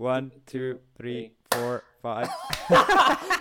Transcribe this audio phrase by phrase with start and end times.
[0.00, 2.26] One, two, three, four, five.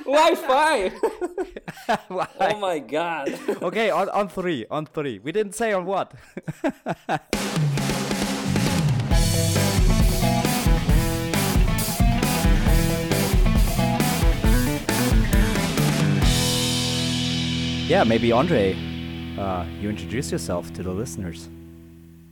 [0.04, 0.92] Why five?
[2.10, 2.28] Why?
[2.38, 3.30] oh my god.
[3.62, 5.20] Okay, on, on three, on three.
[5.20, 6.14] We didn't say on what.
[17.88, 18.76] yeah, maybe Ondrej,
[19.40, 21.48] uh, you introduce yourself to the listeners.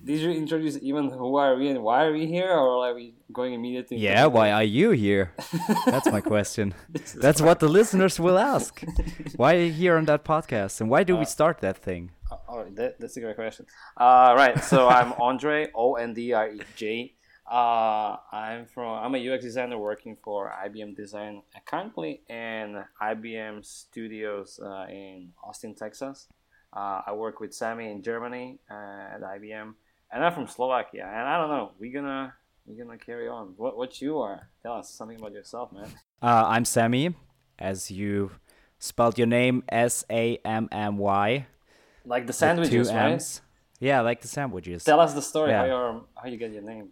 [0.08, 3.16] Did you introduce even who are we and why are we here, or are we
[3.34, 3.98] going immediately?
[3.98, 5.34] Yeah, why are you here?
[5.86, 6.74] That's my question.
[7.16, 8.82] That's what the listeners will ask.
[9.36, 10.80] Why are you here on that podcast?
[10.80, 12.12] And why do we start that thing?
[12.32, 13.66] Oh, oh, that, that's a great question.
[13.98, 14.64] Uh, right.
[14.64, 17.14] So I'm Ondrej O N D R E J.
[17.46, 19.04] Uh, I'm from.
[19.04, 25.34] I'm a UX designer working for IBM Design uh, currently in IBM Studios uh, in
[25.44, 26.30] Austin, Texas.
[26.72, 29.74] Uh, I work with Sammy in Germany uh, at IBM,
[30.12, 31.06] and I'm from Slovakia.
[31.06, 31.72] And I don't know.
[31.80, 32.34] We're gonna
[32.66, 33.54] we're gonna carry on.
[33.58, 34.50] What what you are?
[34.64, 35.90] Tell us something about yourself, man.
[36.22, 37.16] Uh, I'm Sammy,
[37.60, 38.32] as you
[38.80, 41.48] spelled your name S A M M Y.
[42.06, 43.42] Like the sandwiches, right?
[43.80, 44.84] Yeah, like the sandwiches.
[44.84, 45.52] Tell us the story.
[45.52, 45.60] Yeah.
[45.60, 46.90] How your how you get your name?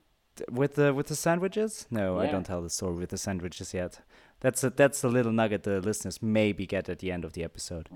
[0.52, 1.88] with the with the sandwiches?
[1.89, 4.02] No, I don't tell the story with the sandwiches yet.
[4.41, 7.44] That's a that's a little nugget the listeners maybe get at the end of the
[7.44, 7.89] episode.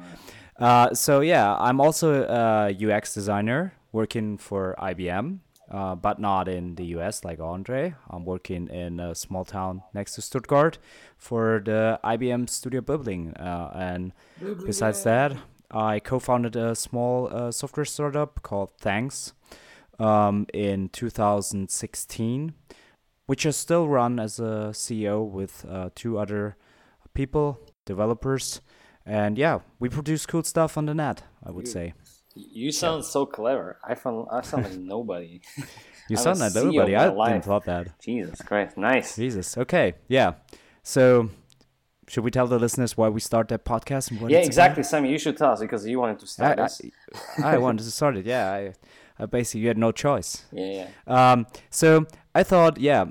[0.58, 5.40] Uh, so yeah, I'm also a UX designer working for IBM,
[5.72, 7.96] uh, but not in the US like Ondrej.
[8.10, 10.78] I'm working in a small town next to Stuttgart
[11.18, 14.14] for the IBM Studio Böblingen, uh, and
[14.66, 15.34] besides that,
[15.72, 19.34] I co-founded a small uh, software startup called Thanks
[20.00, 22.54] um, in 2016,
[23.28, 26.58] which I still run as a CEO with uh, two other
[27.14, 28.62] people, developers.
[29.06, 31.94] And yeah, we produce cool stuff on the net, I would say.
[32.36, 33.80] You sound so clever.
[33.84, 35.42] I found I sound like nobody.
[36.10, 36.96] You I'm sound like nobody.
[36.96, 37.34] I life.
[37.34, 38.00] didn't thought that.
[38.00, 39.16] Jesus Christ, nice.
[39.16, 39.58] Jesus.
[39.58, 39.96] Okay.
[40.08, 40.34] Yeah.
[40.84, 41.30] So,
[42.08, 44.48] should we tell the listeners why we start that podcast and what Yeah, about?
[44.48, 45.12] exactly, Sammy.
[45.12, 46.82] You should tell us because you wanted to I, start this.
[47.44, 48.26] I, I wanted to start it.
[48.26, 48.52] Yeah.
[48.52, 48.74] I,
[49.22, 50.46] I basically you had no choice.
[50.52, 51.32] Yeah, yeah.
[51.32, 53.06] Um, so I thought, yeah,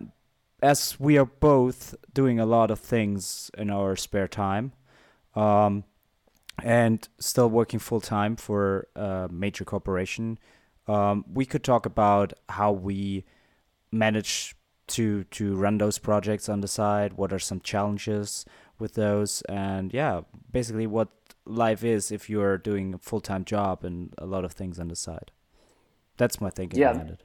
[0.62, 4.72] as we are both doing a lot of things in our spare time,
[5.36, 5.84] um,
[6.62, 10.38] and still working full time for a major corporation,
[10.86, 13.24] um, we could talk about how we
[13.92, 14.54] manage
[14.88, 17.14] to to run those projects on the side.
[17.14, 18.44] What are some challenges
[18.78, 19.42] with those?
[19.48, 21.08] And yeah, basically what
[21.44, 24.78] life is if you are doing a full time job and a lot of things
[24.78, 25.30] on the side.
[26.16, 26.92] That's my thinking Yeah.
[26.92, 27.22] behind it.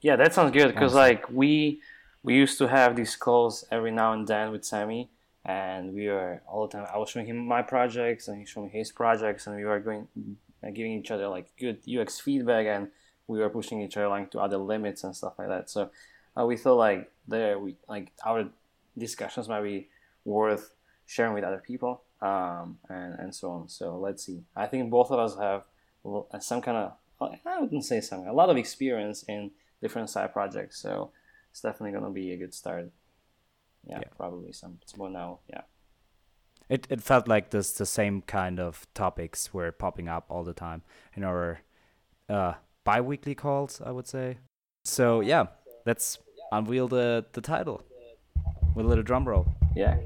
[0.00, 0.98] Yeah, that sounds good because Awesome.
[1.08, 1.80] like we
[2.22, 5.10] we used to have these calls every now and then with Sammy,
[5.48, 6.86] and we were all the time.
[6.92, 9.80] I was showing him my projects, and he showed me his projects, and we were
[9.80, 10.06] going
[10.62, 12.88] uh, giving each other like good UX feedback, and
[13.26, 15.70] we were pushing each other like to other limits and stuff like that.
[15.70, 15.90] So
[16.38, 18.50] uh, we thought like there we like our
[18.96, 19.88] discussions might be
[20.26, 20.74] worth
[21.06, 23.68] sharing with other people, um, and and so on.
[23.70, 24.42] So let's see.
[24.54, 25.62] I think both of us have
[26.42, 26.92] some kind of
[27.46, 30.78] I wouldn't say some a lot of experience in different side projects.
[30.78, 31.10] So
[31.50, 32.90] it's definitely gonna be a good start.
[33.84, 34.08] Yeah, Yeah.
[34.16, 35.40] probably some it's more now.
[35.48, 35.62] Yeah.
[36.68, 40.52] It it felt like this the same kind of topics were popping up all the
[40.52, 40.82] time
[41.14, 41.60] in our
[42.28, 44.38] uh bi-weekly calls, I would say.
[44.84, 45.46] So yeah,
[45.86, 46.18] let's
[46.52, 47.82] unveil the the title
[48.74, 49.46] with a little drum roll.
[49.74, 49.96] Yeah.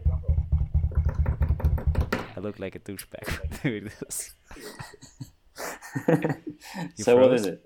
[2.36, 4.34] I look like a douchebag doing this.
[6.96, 7.40] so what froze?
[7.40, 7.62] is it?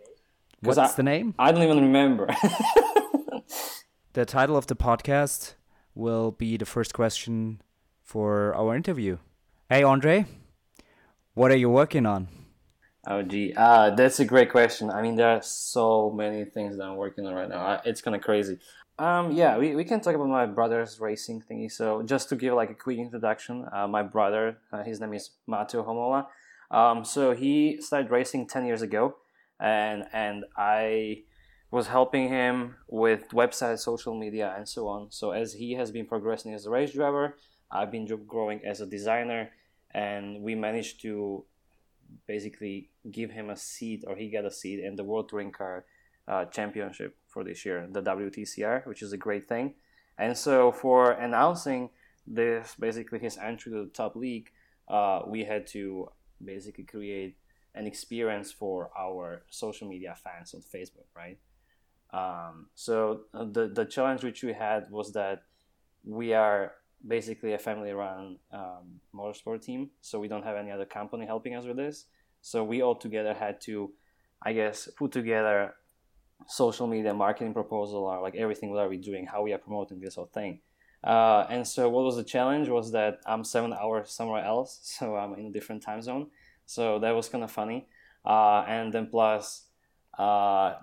[0.60, 1.34] What's I- the name?
[1.38, 2.28] I don't even remember.
[4.14, 5.56] The title of the podcast
[5.96, 7.60] will be the first question
[8.02, 9.18] for our interview.
[9.68, 10.26] Hey Ondrej,
[11.34, 12.28] what are you working on?
[13.06, 14.90] oh gee, uh, that's a great question.
[14.90, 17.80] I mean, there are so many things that I'm working on right now.
[17.84, 18.58] It's kind of crazy.
[18.98, 21.70] Um, yeah, we, we can talk about my brother's racing thingy.
[21.70, 25.30] So just to give like a quick introduction, uh, my brother, uh, his name is
[25.46, 26.26] Mato Homola.
[26.70, 29.16] Um, so he started racing ten years ago,
[29.60, 31.22] and and I
[31.76, 35.10] was helping him with website, social media, and so on.
[35.10, 37.36] So as he has been progressing as a race driver,
[37.70, 39.50] I've been growing as a designer,
[39.90, 41.44] and we managed to
[42.26, 45.84] basically give him a seat, or he got a seat in the World Touring Car
[46.26, 49.74] uh, Championship for this year, the WTCR, which is a great thing.
[50.16, 51.90] And so for announcing
[52.26, 54.48] this, basically his entry to the top league,
[54.88, 56.08] uh, we had to
[56.42, 57.36] basically create
[57.74, 61.38] an experience for our social media fans on Facebook, right?
[62.16, 65.42] Um, so uh, the the challenge which we had was that
[66.04, 66.72] we are
[67.06, 71.66] basically a family-run um, motorsport team, so we don't have any other company helping us
[71.66, 72.06] with this.
[72.40, 73.92] So we all together had to,
[74.42, 75.74] I guess, put together
[76.46, 80.00] social media marketing proposal or like everything what are we doing, how we are promoting
[80.00, 80.60] this whole thing.
[81.04, 85.16] Uh, and so what was the challenge was that I'm seven hours somewhere else, so
[85.16, 86.28] I'm in a different time zone.
[86.64, 87.88] So that was kind of funny.
[88.24, 89.66] Uh, and then plus,
[90.18, 90.74] uh,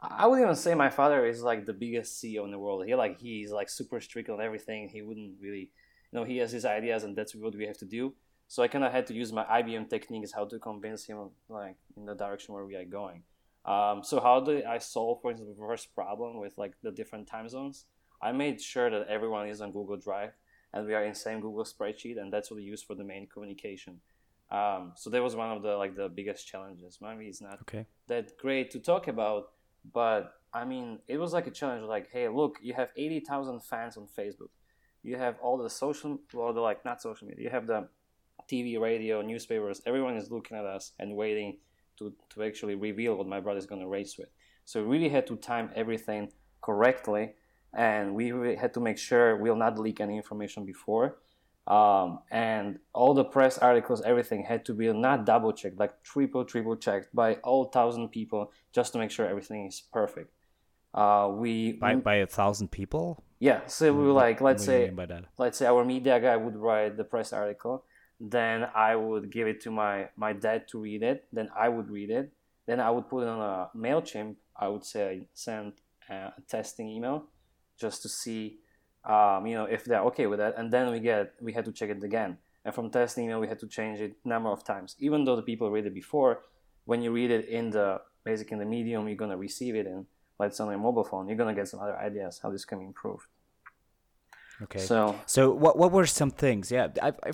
[0.00, 2.86] I wouldn't even say my father is like the biggest CEO in the world.
[2.86, 4.88] He like he's like super strict on everything.
[4.88, 5.70] He wouldn't really,
[6.12, 8.14] you know, he has his ideas and that's what we have to do.
[8.46, 11.76] So I kind of had to use my IBM techniques how to convince him like
[11.96, 13.22] in the direction where we are going.
[13.64, 17.26] Um, so how did I solve, for instance, the first problem with like the different
[17.26, 17.84] time zones?
[18.22, 20.32] I made sure that everyone is on Google Drive
[20.72, 23.26] and we are in same Google spreadsheet, and that's what we use for the main
[23.26, 24.00] communication.
[24.50, 26.98] Um, so that was one of the like the biggest challenges.
[27.00, 27.86] Maybe it's not okay.
[28.06, 29.50] that great to talk about,
[29.92, 31.84] but I mean, it was like a challenge.
[31.84, 34.50] Like, hey, look, you have eighty thousand fans on Facebook.
[35.02, 37.44] You have all the social, well, the like not social media.
[37.44, 37.88] You have the
[38.50, 39.80] TV, radio, newspapers.
[39.86, 41.58] Everyone is looking at us and waiting
[41.98, 44.28] to to actually reveal what my brother is going to race with.
[44.64, 46.30] So we really had to time everything
[46.60, 47.32] correctly
[47.74, 51.18] and we had to make sure we'll not leak any information before.
[51.68, 56.46] Um, and all the press articles, everything had to be not double checked, like triple,
[56.46, 60.32] triple checked by all thousand people just to make sure everything is perfect.
[60.94, 63.22] Uh, we by by a thousand people.
[63.38, 64.90] Yeah, so we were like, let's say,
[65.36, 67.84] let's say our media guy would write the press article,
[68.18, 71.90] then I would give it to my my dad to read it, then I would
[71.90, 72.32] read it,
[72.64, 74.36] then I would put it on a Mailchimp.
[74.56, 75.74] I would say send
[76.08, 77.26] a testing email
[77.78, 78.58] just to see
[79.04, 80.54] um, you know if they're okay with that.
[80.56, 82.38] And then we get we had to check it again.
[82.64, 84.96] And from testing email we had to change it number of times.
[84.98, 86.40] Even though the people read it before
[86.84, 89.86] when you read it in the basic in the medium you're going to receive it
[89.86, 90.06] in
[90.38, 92.64] let's say on your mobile phone you're going to get some other ideas how this
[92.64, 93.26] can be improved.
[94.62, 94.80] Okay.
[94.80, 96.70] So so what what were some things?
[96.70, 97.32] Yeah i, I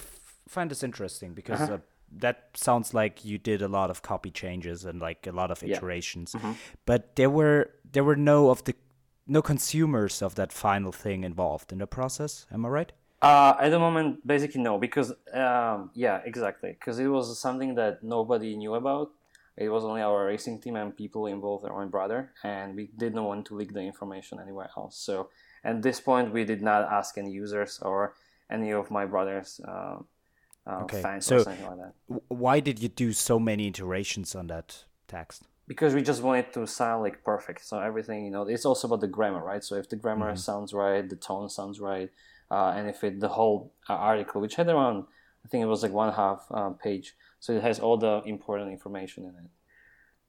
[0.49, 1.75] find this interesting because uh-huh.
[1.75, 1.79] uh,
[2.19, 5.63] that sounds like you did a lot of copy changes and like a lot of
[5.63, 6.33] iterations.
[6.35, 6.41] Yeah.
[6.41, 6.53] mm-hmm.
[6.87, 8.75] but there were there were no of the
[9.27, 12.47] no consumers of that final thing involved in the process.
[12.53, 12.93] Am I right?
[13.23, 18.03] Uh, at the moment, basically no, because um, yeah, exactly, because it was something that
[18.03, 19.11] nobody knew about.
[19.57, 23.23] It was only our racing team and people involved, our own brother, and we didn't
[23.23, 24.97] want to leak the information anywhere else.
[24.99, 25.31] So
[25.63, 28.15] at this point, we did not ask any users or
[28.51, 29.99] any of my brothers' uh,
[30.67, 31.01] uh, okay.
[31.01, 32.23] fans so or something like that.
[32.29, 35.45] Why did you do so many iterations on that text?
[35.67, 37.65] Because we just want it to sound like perfect.
[37.65, 39.65] So everything, you know, it's also about the grammar, right?
[39.65, 40.37] So if the grammar mm-hmm.
[40.37, 42.11] sounds right, the tone sounds right,
[42.51, 45.05] uh, and if it the whole uh, article, which had around,
[45.45, 48.71] I think it was like one half uh, page, so it has all the important
[48.71, 49.51] information in it.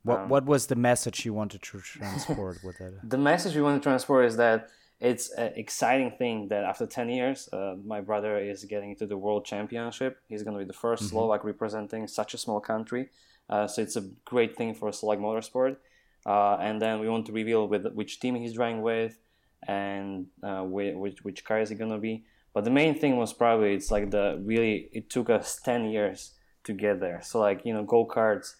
[0.03, 2.93] What um, What was the message you wanted to transport with it?
[3.03, 7.09] The message we want to transport is that it's an exciting thing that after 10
[7.09, 10.19] years, uh, my brother is getting to the world championship.
[10.29, 11.05] He's going to be the 1st mm-hmm.
[11.07, 13.09] Slovak representing such a small country.
[13.49, 15.77] Uh, so it's a great thing for Select Motorsport.
[16.25, 19.19] Uh, and then we want to reveal with which team he's driving with
[19.67, 22.23] and uh, which, which car is going to be.
[22.53, 26.31] But the main thing was probably it's like the really, it took us 10 years
[26.63, 27.21] to get there.
[27.23, 28.55] So, like, you know, go karts,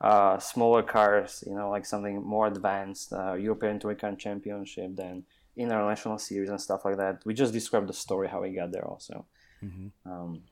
[0.00, 5.24] uh, smaller cars, you know, like something more advanced, uh, European Touring Car Championship, then
[5.56, 7.22] international series and stuff like that.
[7.24, 9.26] We just described the story how he got there also.
[9.64, 10.10] Mm-hmm.
[10.10, 10.42] Um,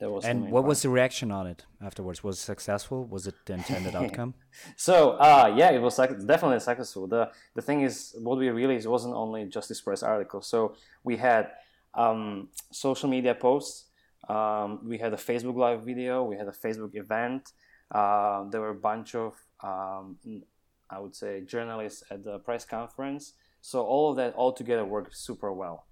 [0.00, 0.68] and what part.
[0.68, 2.24] was the reaction on it afterwards?
[2.24, 3.04] Was it successful?
[3.04, 4.34] Was it the intended outcome?
[4.76, 7.06] So, uh, yeah, it was definitely successful.
[7.06, 10.40] The the thing is, what we realized wasn't only just this press article.
[10.42, 10.74] So
[11.04, 11.50] we had
[11.94, 13.86] um, social media posts.
[14.28, 16.22] Um, we had a Facebook live video.
[16.24, 17.52] We had a Facebook event.
[17.90, 20.16] Uh, there were a bunch of, um,
[20.88, 23.34] I would say, journalists at the press conference.
[23.60, 25.86] So all of that all together worked super well.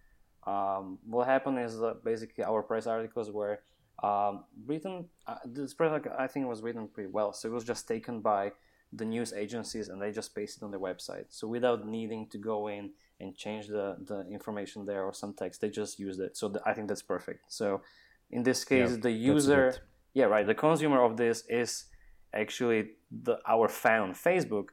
[0.46, 3.60] Um, what happened is that basically our press articles were
[4.02, 7.32] um, written, uh, this product I think was written pretty well.
[7.32, 8.52] So it was just taken by
[8.92, 11.26] the news agencies and they just pasted on their website.
[11.28, 12.90] So without needing to go in
[13.20, 16.36] and change the, the information there or some text, they just used it.
[16.36, 17.44] So the, I think that's perfect.
[17.48, 17.82] So
[18.30, 19.74] in this case, the user,
[20.14, 21.86] yeah, right, the consumer of this is
[22.32, 24.66] actually the our fan on Facebook,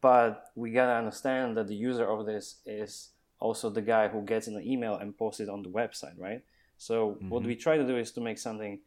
[0.00, 4.46] but we gotta understand that the user of this is also the guy who gets
[4.46, 6.42] an email and posts it on the website, right?
[6.78, 7.28] So mm-hmm.
[7.28, 8.80] what we try to do is to make something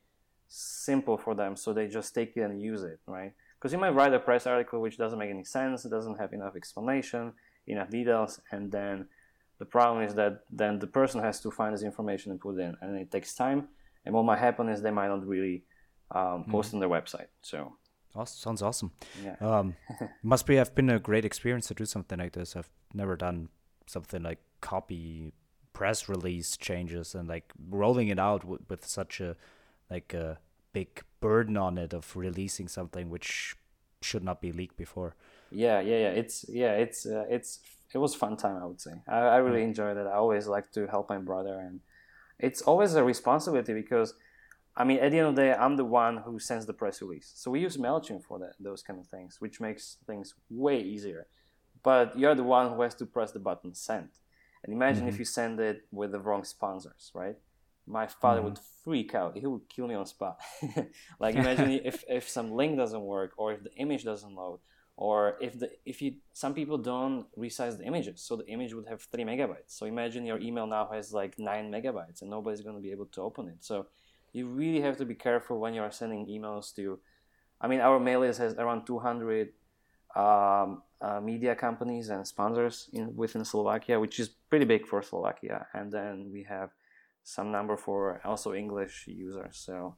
[0.47, 3.33] simple for them so they just take it and use it, right?
[3.57, 6.33] Because you might write a press article which doesn't make any sense, it doesn't have
[6.33, 7.33] enough explanation,
[7.65, 9.07] enough details, and then
[9.59, 12.61] the problem is that then the person has to find this information and put it
[12.61, 13.67] in, and it takes time.
[14.05, 15.63] And what might happen is they might not really
[16.11, 16.77] um, post mm-hmm.
[16.77, 17.27] on their website.
[17.41, 17.73] So
[18.17, 18.37] Awesome.
[18.37, 18.91] Sounds awesome.
[19.23, 19.35] Yeah.
[19.39, 19.75] Um,
[20.23, 22.55] must be have been a great experience to do something like this.
[22.55, 23.49] I've never done
[23.85, 25.33] something like copy
[25.77, 29.35] press release changes and like rolling it out with, with such a
[29.91, 30.39] like a
[30.73, 33.55] big burden on it of releasing something which
[34.01, 35.13] should not be leaked before.
[35.51, 36.13] Yeah, yeah, yeah.
[36.21, 37.59] It's yeah, it's uh, it's
[37.93, 38.57] it was fun time.
[38.63, 39.69] I would say I, I really mm.
[39.69, 40.07] enjoyed it.
[40.07, 41.79] I always like to help my brother, and
[42.39, 44.15] it's always a responsibility because.
[44.79, 47.01] I mean, at the end of the day, I'm the one who sends the press
[47.01, 47.31] release.
[47.33, 51.25] So we use MailChimp for that, those kind of things, which makes things way easier.
[51.81, 54.09] But you're the one who has to press the button send.
[54.67, 55.09] And imagine mm-hmm.
[55.09, 57.37] if you send it with the wrong sponsors, right?
[57.87, 58.49] My father mm-hmm.
[58.49, 59.37] would freak out.
[59.37, 60.39] He would kill me on spot.
[61.19, 64.59] like imagine if, if some link doesn't work or if the image doesn't load
[64.97, 68.87] or if the if you some people don't resize the images so the image would
[68.87, 72.75] have three megabytes so imagine your email now has like nine megabytes and nobody's going
[72.75, 73.85] to be able to open it so
[74.33, 76.99] you really have to be careful when you are sending emails to
[77.61, 79.49] i mean our mail list has around 200
[80.15, 85.67] um, uh, media companies and sponsors in within slovakia which is pretty big for slovakia
[85.73, 86.69] and then we have
[87.23, 89.95] some number for also english users so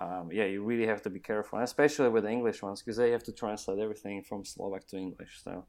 [0.00, 3.10] um, yeah, you really have to be careful, especially with the English ones, because they
[3.12, 5.40] have to translate everything from Slovak to English.
[5.42, 5.64] So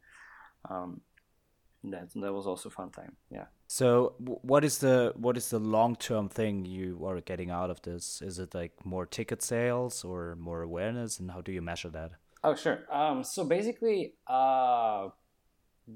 [0.69, 1.01] um,
[1.84, 3.15] that that was also fun time.
[3.29, 3.46] Yeah.
[3.67, 7.81] So what is the what is the long term thing you are getting out of
[7.81, 8.22] this?
[8.22, 12.12] Is it like more ticket sales or more awareness, and how do you measure that?
[12.44, 12.79] Oh sure.
[12.91, 15.10] Um, so basically, uh,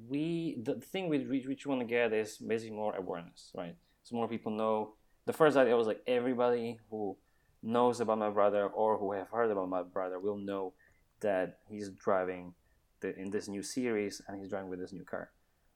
[0.07, 3.75] we the thing we which want to get is basically more awareness, right?
[4.03, 4.93] So more people know.
[5.25, 7.15] The first idea was like everybody who
[7.61, 10.73] knows about my brother or who have heard about my brother will know
[11.19, 12.53] that he's driving
[13.01, 15.29] the, in this new series and he's driving with this new car.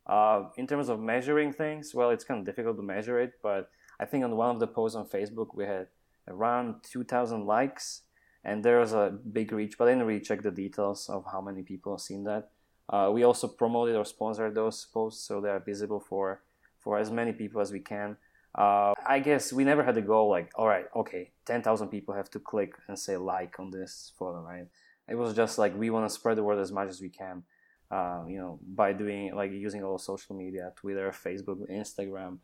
[0.08, 3.70] Uh, in terms of measuring things, well, it's kind of difficult to measure it, but
[4.00, 5.88] I think on one of the posts on Facebook we had
[6.28, 8.02] around 2,000 likes,
[8.46, 11.42] and there was a big reach, but I didn't really check the details of how
[11.42, 12.50] many people have seen that.
[12.88, 16.42] Uh, we also promoted or sponsored those posts so they are visible for
[16.80, 18.16] for as many people as we can.
[18.54, 22.30] Uh, I guess we never had a goal like, all right, okay, 10,000 people have
[22.30, 24.68] to click and say like on this photo, right?
[25.10, 27.44] It was just like we want to spread the word as much as we can,
[27.90, 32.38] uh, you know, by doing like using all social media, Twitter, Facebook, Instagram,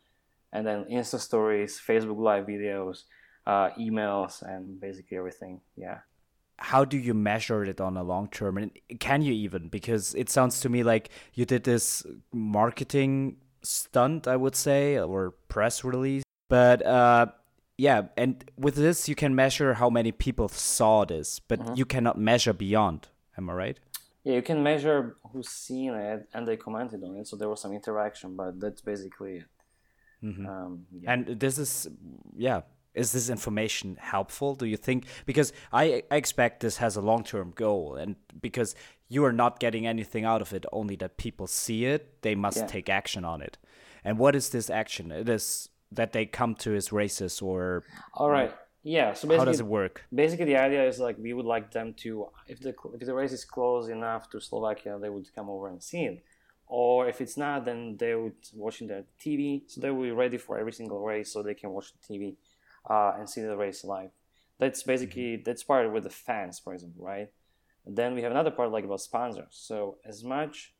[0.52, 3.04] and then Insta stories, Facebook live videos,
[3.46, 5.60] uh, emails, and basically everything.
[5.76, 5.98] Yeah.
[6.58, 8.56] How do you measure it on a long term?
[8.58, 8.70] And
[9.00, 9.68] can you even?
[9.68, 15.32] Because it sounds to me like you did this marketing stunt, I would say, or
[15.48, 16.22] press release.
[16.48, 17.26] But uh,
[17.78, 21.74] yeah, and with this, you can measure how many people saw this, but mm-hmm.
[21.74, 23.08] you cannot measure beyond.
[23.36, 23.80] Am I right?
[24.24, 27.60] Yeah, you can measure who's seen it and they commented on it, so there was
[27.60, 29.44] some interaction, but that's basically it.
[30.22, 30.46] Mm-hmm.
[30.46, 31.12] Um, yeah.
[31.12, 31.88] And this is,
[32.36, 32.60] yeah,
[32.94, 34.54] is this information helpful?
[34.54, 35.06] Do you think?
[35.24, 38.74] Because I, I expect this has a long term goal, and because
[39.08, 42.58] you are not getting anything out of it, only that people see it, they must
[42.58, 42.66] yeah.
[42.66, 43.58] take action on it.
[44.04, 45.10] And what is this action?
[45.12, 47.84] It is that they come to his races or.
[48.14, 48.52] All right.
[48.82, 49.14] Yeah.
[49.14, 50.04] So basically, how does it work?
[50.14, 53.32] Basically, the idea is like we would like them to, if the if the race
[53.32, 56.24] is close enough to Slovakia, they would come over and see it.
[56.66, 59.62] Or if it's not, then they would watch in the TV.
[59.66, 62.36] So they will be ready for every single race, so they can watch the TV
[62.88, 64.10] uh, and see the race live.
[64.58, 65.42] That's basically mm-hmm.
[65.44, 67.28] that's part with the fans, for example, right?
[67.84, 69.48] And then we have another part like about sponsors.
[69.50, 70.74] So as much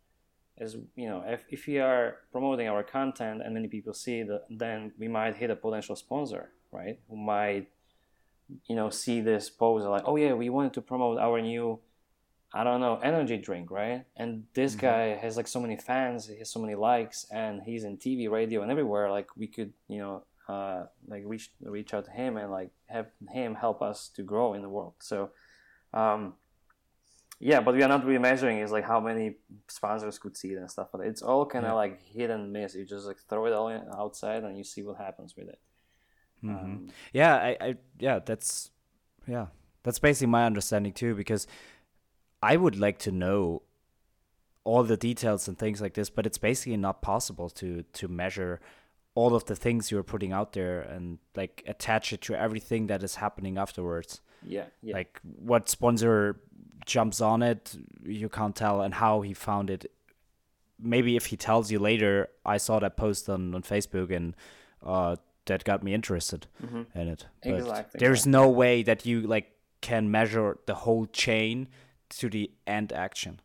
[0.59, 4.43] as you know, if, if we are promoting our content and many people see that,
[4.51, 7.01] then we might hit a potential sponsor, right?
[7.09, 7.69] Who might,
[8.67, 11.81] you know, see this post like, oh yeah, we wanted to promote our new,
[12.53, 14.05] I don't know, energy drink, right?
[14.17, 14.87] And this mm-hmm.
[14.87, 18.31] guy has like so many fans, he has so many likes, and he's in TV,
[18.31, 19.11] radio, and everywhere.
[19.11, 23.07] Like we could, you know, uh, like reach reach out to him and like have
[23.31, 24.95] him help us to grow in the world.
[25.01, 25.31] So.
[25.95, 26.35] Um,
[27.45, 29.35] yeah, but we are not really measuring is like how many
[29.67, 30.91] sponsors could see it and stuff.
[30.93, 31.75] But it's all kind of yeah.
[31.75, 32.77] like hit and miss.
[32.77, 33.69] You just like throw it all
[33.99, 35.59] outside and you see what happens with it.
[36.45, 36.65] Mm-hmm.
[36.65, 38.71] Um, yeah, I, I, yeah, that's,
[39.27, 39.47] yeah,
[39.83, 41.17] that's basically my understanding too.
[41.17, 41.49] Because
[42.41, 43.63] I would like to know
[44.63, 48.61] all the details and things like this, but it's basically not possible to to measure
[49.15, 53.03] all of the things you're putting out there and like attach it to everything that
[53.03, 54.21] is happening afterwards.
[54.43, 54.95] Yeah, yeah.
[54.95, 56.41] Like what sponsor
[56.87, 59.91] jumps on it, you can't tell, and how he found it.
[60.81, 64.35] Maybe if he tells you later, I saw that post on, on Facebook and
[64.83, 65.17] uh,
[65.47, 66.99] that got me interested mm-hmm.
[66.99, 67.27] in it.
[67.43, 67.99] But exactly.
[67.99, 71.69] There's no way that you like can measure the whole chain
[72.11, 73.41] to the end action.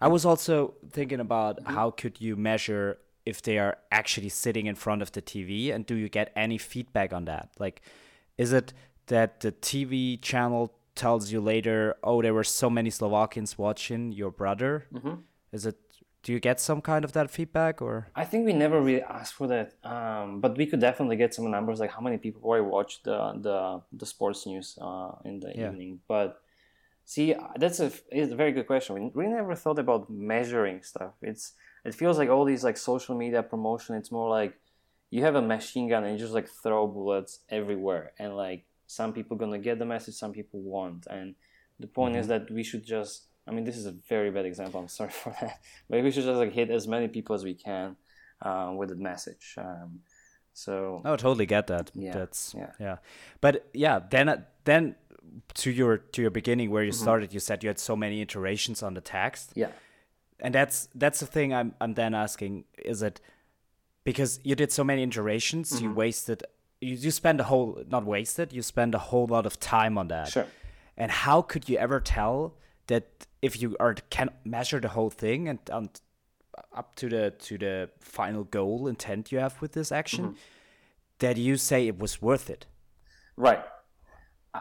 [0.00, 1.74] I was also thinking about mm-hmm.
[1.74, 5.86] how could you measure if they are actually sitting in front of the TV and
[5.86, 7.50] do you get any feedback on that?
[7.58, 7.82] Like
[8.38, 8.72] is it
[9.06, 14.30] that the TV channel tells you later, oh, there were so many Slovakians watching your
[14.30, 14.86] brother.
[14.92, 15.14] Mm-hmm.
[15.52, 15.76] Is it?
[16.22, 18.08] Do you get some kind of that feedback, or?
[18.14, 21.50] I think we never really asked for that, um, but we could definitely get some
[21.50, 25.52] numbers, like how many people already watch the the the sports news uh, in the
[25.54, 25.68] yeah.
[25.68, 26.00] evening.
[26.08, 26.40] But
[27.06, 28.94] See, that's a, it's a very good question.
[28.94, 31.12] We, we never thought about measuring stuff.
[31.20, 31.52] It's
[31.84, 33.96] it feels like all these like social media promotion.
[33.96, 34.58] It's more like
[35.10, 39.12] you have a machine gun and you just like throw bullets everywhere, and like some
[39.12, 41.06] people gonna get the message, some people won't.
[41.08, 41.34] And
[41.78, 42.20] the point mm-hmm.
[42.20, 43.26] is that we should just.
[43.46, 44.80] I mean, this is a very bad example.
[44.80, 47.54] I'm sorry for that, but we should just like hit as many people as we
[47.54, 47.96] can
[48.40, 49.54] uh, with the message.
[49.58, 50.00] Um,
[50.54, 51.02] so.
[51.04, 51.90] Oh, totally get that.
[51.94, 52.12] Yeah.
[52.12, 52.70] That's yeah.
[52.80, 52.96] Yeah,
[53.40, 54.94] but yeah, then then
[55.54, 57.02] to your to your beginning where you mm-hmm.
[57.02, 59.68] started you said you had so many iterations on the text yeah
[60.40, 63.20] and that's that's the thing i'm i'm then asking is it
[64.04, 65.84] because you did so many iterations mm-hmm.
[65.84, 66.42] you wasted
[66.80, 70.08] you, you spend a whole not wasted you spend a whole lot of time on
[70.08, 70.46] that sure
[70.96, 72.54] and how could you ever tell
[72.86, 76.00] that if you are can measure the whole thing and, and
[76.72, 80.34] up to the to the final goal intent you have with this action mm-hmm.
[81.18, 82.66] that you say it was worth it
[83.36, 83.64] right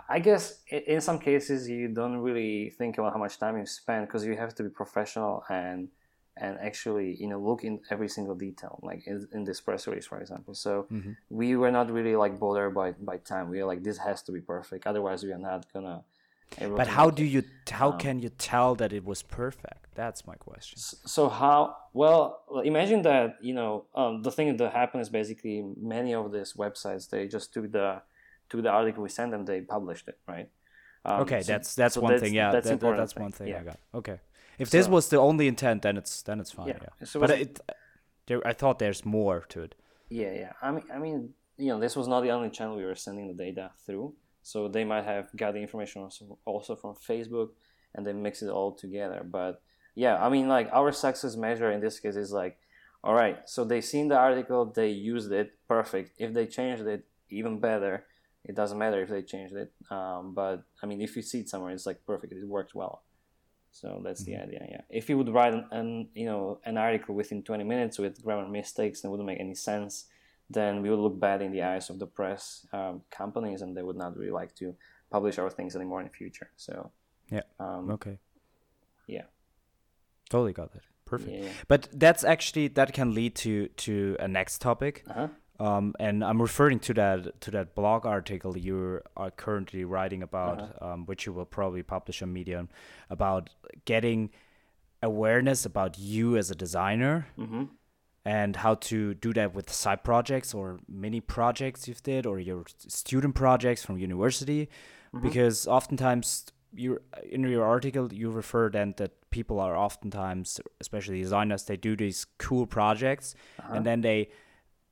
[0.10, 4.08] I guess in some cases you don't really think about how much time you spend
[4.08, 5.90] because you have to be professional and
[6.36, 10.08] and actually you know look in every single detail like in, in this press release
[10.08, 10.56] for example.
[10.56, 11.12] So mm-hmm.
[11.30, 13.50] we were not really like bothered by by time.
[13.50, 16.04] We were like this has to be perfect otherwise we are not gonna
[16.60, 19.96] but how do you how um, can you tell that it was perfect?
[19.96, 20.78] That's my question.
[20.80, 26.14] So how well imagine that you know um, the thing that happened is basically many
[26.14, 28.02] of these websites they just took the
[28.54, 30.48] to the article we sent them, they published it, right?
[31.06, 32.34] Um, okay, so, that's that's so one that's, thing.
[32.34, 33.62] Yeah, that's, that, that, that's one thing yeah.
[33.62, 33.80] I got.
[33.96, 34.20] Okay,
[34.60, 36.68] if so, this was the only intent, then it's then it's fine.
[36.68, 36.78] Yeah.
[36.82, 37.06] yeah.
[37.06, 37.60] So but it,
[38.28, 39.76] there, I thought there's more to it.
[40.10, 40.52] Yeah, yeah.
[40.62, 43.28] I mean, I mean, you know, this was not the only channel we were sending
[43.28, 44.14] the data through.
[44.44, 47.50] So they might have got the information also, also from Facebook,
[47.96, 49.26] and they mix it all together.
[49.26, 49.62] But
[49.96, 52.58] yeah, I mean, like our success measure in this case is like,
[53.04, 56.12] all right, so they seen the article, they used it, perfect.
[56.18, 58.06] If they changed it, even better
[58.46, 59.72] it doesn't matter if they changed it.
[59.90, 62.34] Um, but I mean, if you see it somewhere, it's like perfect.
[62.34, 63.04] It works well.
[63.72, 64.32] So that's mm-hmm.
[64.32, 64.68] the idea.
[64.70, 64.82] Yeah.
[64.90, 68.48] If you would write an, an, you know an article within 20 minutes with grammar
[68.48, 70.06] mistakes that wouldn't make any sense,
[70.50, 73.82] then we would look bad in the eyes of the press um, companies, and they
[73.82, 74.76] would not really like to
[75.10, 76.52] publish our things anymore in the future.
[76.56, 76.91] So
[77.32, 77.41] yeah.
[77.60, 78.20] Um, okay.
[79.08, 79.24] Yeah.
[80.30, 80.84] Totally got that.
[81.06, 81.44] Perfect.
[81.44, 81.50] Yeah.
[81.67, 85.04] But that's actually that can lead to to a next topic.
[85.10, 85.28] Uh-huh.
[85.63, 90.60] Um, and I'm referring to that to that blog article you are currently writing about,
[90.60, 90.88] uh-huh.
[90.88, 92.67] um, which you will probably publish on Medium,
[93.10, 93.49] about
[93.86, 94.30] getting
[95.02, 97.63] awareness about you as a designer, mm-hmm.
[98.26, 102.65] and how to do that with side projects or mini projects you've did or your
[102.78, 104.67] student projects from university,
[105.15, 105.26] mm-hmm.
[105.26, 106.45] because oftentimes
[106.76, 106.99] you
[107.30, 112.26] in your article you refer then that people are oftentimes, especially designers, they do these
[112.38, 113.76] cool projects uh-huh.
[113.76, 114.30] and then they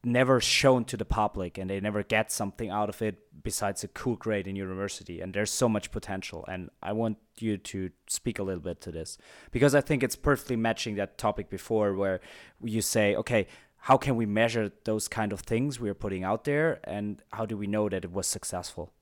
[0.04, 3.88] never shown to the public and they never get something out of it besides a
[3.88, 5.22] cool grade in university.
[5.22, 6.46] And there's so much potential.
[6.48, 9.18] And i want you to speak a little bit to this
[9.50, 12.20] because i think it's perfectly matching that topic before where
[12.62, 13.48] you say okay
[13.82, 16.80] how can we measure those kind of things we're putting out there?
[16.84, 18.94] And how do we know that it was successful?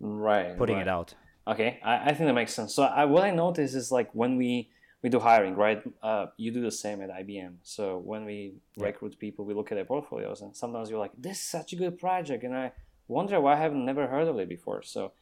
[0.00, 0.82] Right putting right.
[0.82, 1.14] it out.
[1.48, 2.74] Okay I, I think that makes sense.
[2.74, 4.70] So I, what i notice is like when we
[5.06, 5.80] we do hiring, right?
[6.02, 7.58] Uh, you do the same at IBM.
[7.62, 8.86] So when we yeah.
[8.86, 11.76] recruit people, we look at their portfolios, and sometimes you're like, "This is such a
[11.76, 12.72] good project," and I
[13.06, 14.82] wonder why I haven't never heard of it before.
[14.82, 15.12] So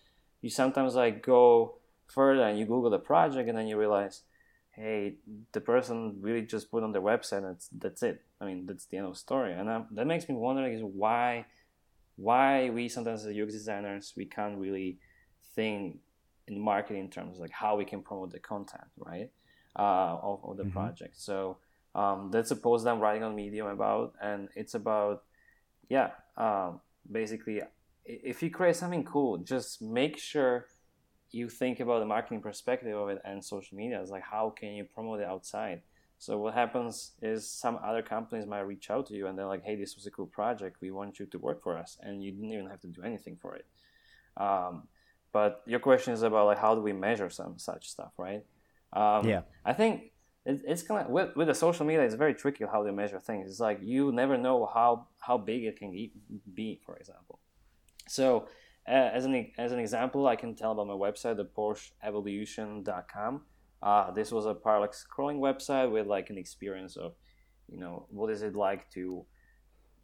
[0.40, 1.75] you sometimes like go
[2.07, 4.23] further and you Google the project, and then you realize,
[4.70, 5.16] hey,
[5.53, 7.40] the person really just put on their website.
[7.42, 8.23] And that's that's it.
[8.40, 9.53] I mean, that's the end of the story.
[9.53, 11.44] And I'm, that makes me wonder is why
[12.16, 14.99] why we sometimes as UX designers we can't really
[15.55, 15.99] think
[16.47, 19.31] in marketing terms like how we can promote the content, right?
[19.77, 20.73] Uh, of, of the mm-hmm.
[20.73, 21.21] project.
[21.21, 21.59] So
[21.95, 25.23] um, that's a post I'm writing on Medium about, and it's about
[25.89, 27.61] yeah, um, basically
[28.05, 30.67] if you create something cool, just make sure
[31.31, 34.01] you think about the marketing perspective of it and social media.
[34.01, 35.83] It's like how can you promote it outside?
[36.19, 39.65] So what happens is some other companies might reach out to you and they're like,
[39.65, 40.81] "Hey, this was a cool project.
[40.81, 43.37] We want you to work for us," and you didn't even have to do anything
[43.37, 43.67] for it.
[44.37, 44.89] Um,
[45.33, 48.45] but your question is about like how do we measure some such stuff, right?
[48.94, 49.42] Um, yeah.
[49.64, 50.12] I think
[50.46, 53.18] it, it's kind of with, with the social media, it's very tricky how they measure
[53.18, 53.50] things.
[53.50, 55.90] It's like you never know how how big it can
[56.54, 57.40] be, for example.
[58.09, 58.48] So
[58.87, 63.42] uh, as an as an example, I can tell about my website, the PorscheEvolution.com.
[63.83, 67.12] Uh, this was a parallax scrolling website with like an experience of,
[67.68, 69.24] you know, what is it like to.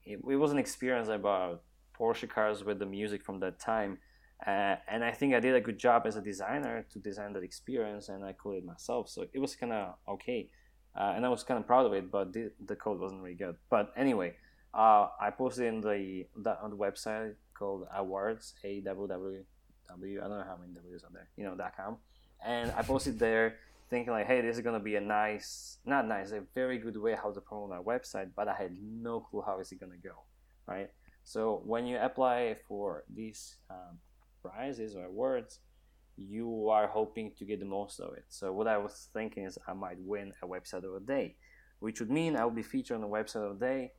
[0.05, 1.63] It, it was an experience about
[1.99, 3.99] Porsche cars with the music from that time
[4.47, 7.43] uh, and I think I did a good job as a designer to design that
[7.43, 10.51] experience, and I coded myself, so it was kind of okay,
[10.99, 12.11] uh, and I was kind of proud of it.
[12.11, 13.57] But the, the code wasn't really good.
[13.69, 14.37] But anyway,
[14.73, 19.45] uh, I posted in the, the, on the website called Awwwards a w w
[19.89, 21.99] w I don't know how many W's are there, you know, dot com,
[22.45, 23.57] and I posted there
[23.91, 27.17] thinking like, hey, this is gonna be a nice, not nice, a very good way
[27.21, 30.23] how to promote our website, but I had no clue how is it gonna go,
[30.67, 30.91] right?
[31.25, 33.99] So when you apply for these um,
[34.43, 35.61] prizes or awards,
[36.17, 38.25] you are hoping to get the most of it.
[38.29, 41.37] So what I was thinking is I might win a website of the day,
[41.79, 43.93] which would mean I will be featured on the website of the day,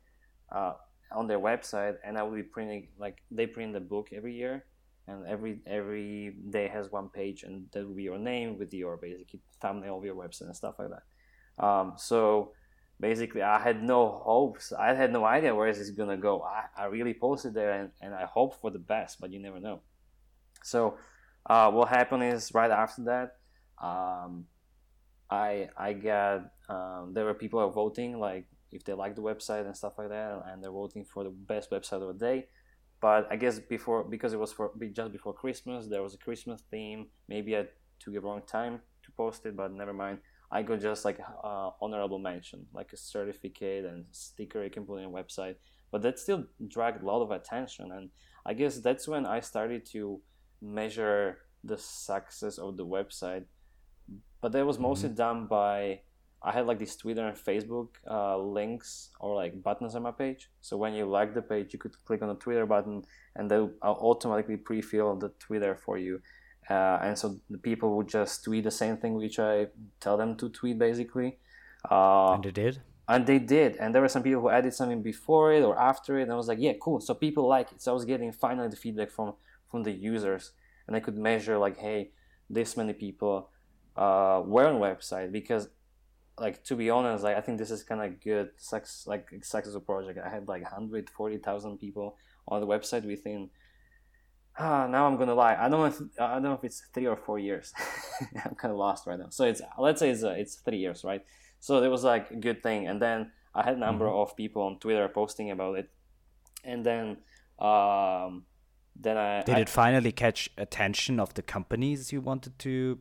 [0.51, 0.73] uh,
[1.11, 4.65] on their website, and I will be printing like they print the book every year,
[5.07, 8.97] and every every day has one page, and that will be your name with your
[8.97, 11.65] basic thumbnail of your website and stuff like that.
[11.65, 12.53] Um, so
[12.99, 14.71] basically I had no hopes.
[14.71, 16.43] I had no idea where is this gonna go.
[16.43, 19.59] I, I really posted there and, and I hope for the best, but you never
[19.59, 19.81] know.
[20.63, 20.97] So
[21.45, 23.35] uh, what happened is right after that,
[23.83, 24.45] um,
[25.29, 29.65] I I got um, there were people are voting like if they like the website
[29.65, 32.47] and stuff like that, and they're voting for the best website of the day.
[33.01, 36.61] But I guess before because it was for just before Christmas, there was a Christmas
[36.69, 37.07] theme.
[37.27, 37.65] Maybe I
[37.99, 40.19] took a wrong time to post it, but never mind.
[40.53, 44.97] I got just like uh, honorable mention, like a certificate and sticker you can put
[44.97, 45.55] on your website.
[45.91, 48.09] But that still dragged a lot of attention, and
[48.45, 50.21] I guess that's when I started to
[50.61, 53.45] measure the success of the website.
[54.41, 55.17] But that was mostly mm-hmm.
[55.17, 56.01] done by
[56.43, 60.49] I had like these Twitter and Facebook uh, links or like buttons on my page.
[60.61, 63.03] So when you like the page, you could click on the Twitter button,
[63.35, 66.19] and they'll automatically pre-fill the Twitter for you.
[66.69, 69.67] Uh, and so the people would just tweet the same thing which I
[69.99, 71.37] tell them to tweet basically.
[71.89, 72.81] Uh, and they did.
[73.07, 76.17] And they did, and there were some people who added something before it or after
[76.17, 77.01] it, and I was like, yeah, cool.
[77.01, 77.81] So people like it.
[77.81, 79.33] So I was getting finally the feedback from
[79.71, 80.51] from the users,
[80.87, 82.11] and I could measure like, hey,
[82.49, 83.49] this many people
[83.95, 85.69] uh, were on website because,
[86.37, 89.81] like, to be honest, like I think this is kind of good sex like successful
[89.81, 90.19] project.
[90.23, 93.49] I had like hundred forty thousand people on the website within
[94.57, 95.55] ah, now I'm gonna lie.
[95.55, 97.73] I don't know if I don't know if it's three or four years.
[98.45, 99.29] I'm kind of lost right now.
[99.29, 101.23] So it's let's say it's uh, it's three years, right?
[101.59, 104.31] So it was like a good thing, and then I had a number mm-hmm.
[104.31, 105.89] of people on Twitter posting about it,
[106.63, 107.17] and then
[107.59, 108.45] um,
[108.95, 112.99] then I did I, it finally catch attention of the companies you wanted to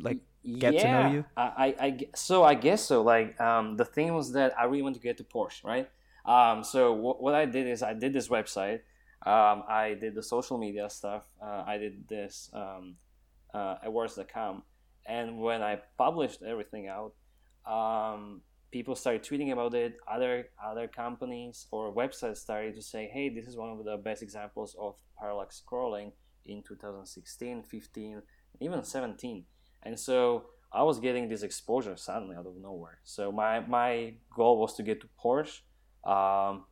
[0.00, 0.18] like
[0.58, 1.24] get yeah, to know you?
[1.36, 3.02] I, I, I so I guess so.
[3.02, 5.88] Like um, the thing was that I really wanted to get to Porsche, right?
[6.24, 8.80] Um, so w- what I did is I did this website
[9.26, 11.24] um, I did the social media stuff.
[11.42, 12.94] Uh, I did this um,
[13.52, 14.62] uh, Awwwards.com,
[15.04, 17.12] and when I published everything out,
[17.66, 18.42] um,
[18.72, 19.96] people started tweeting about it.
[20.10, 24.22] Other other companies or websites started to say, "Hey, this is one of the best
[24.22, 26.12] examples of parallax scrolling
[26.44, 28.22] in 2016, 15,
[28.60, 29.44] even 17."
[29.82, 32.98] And so I was getting this exposure suddenly out of nowhere.
[33.04, 35.60] So my my goal was to get to Porsche.
[36.04, 36.64] Um,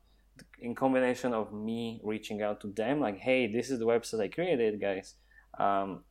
[0.58, 4.28] in combination of me reaching out to them like hey this is the website i
[4.28, 5.14] created guys
[5.58, 6.02] um,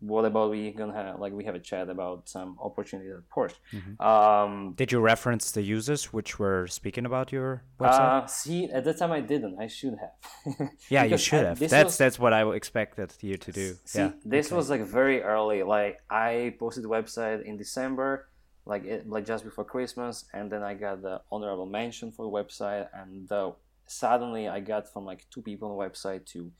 [0.00, 3.54] what about we gonna have like we have a chat about some opportunities at Porsche.
[3.72, 4.02] Mm-hmm.
[4.02, 8.24] Um, Did you reference the users which were speaking about your website?
[8.24, 9.58] Uh, see, at that time I didn't.
[9.58, 10.70] I should have.
[10.90, 11.58] yeah, you should have.
[11.58, 13.76] That's was, that's what I expected you to do.
[13.84, 14.12] See, yeah.
[14.24, 14.56] this okay.
[14.56, 15.62] was like very early.
[15.62, 18.28] Like I posted the website in December,
[18.66, 22.30] like it, like just before Christmas, and then I got the honorable mention for the
[22.30, 23.54] website, and the
[23.86, 26.52] suddenly I got from like two people on the website to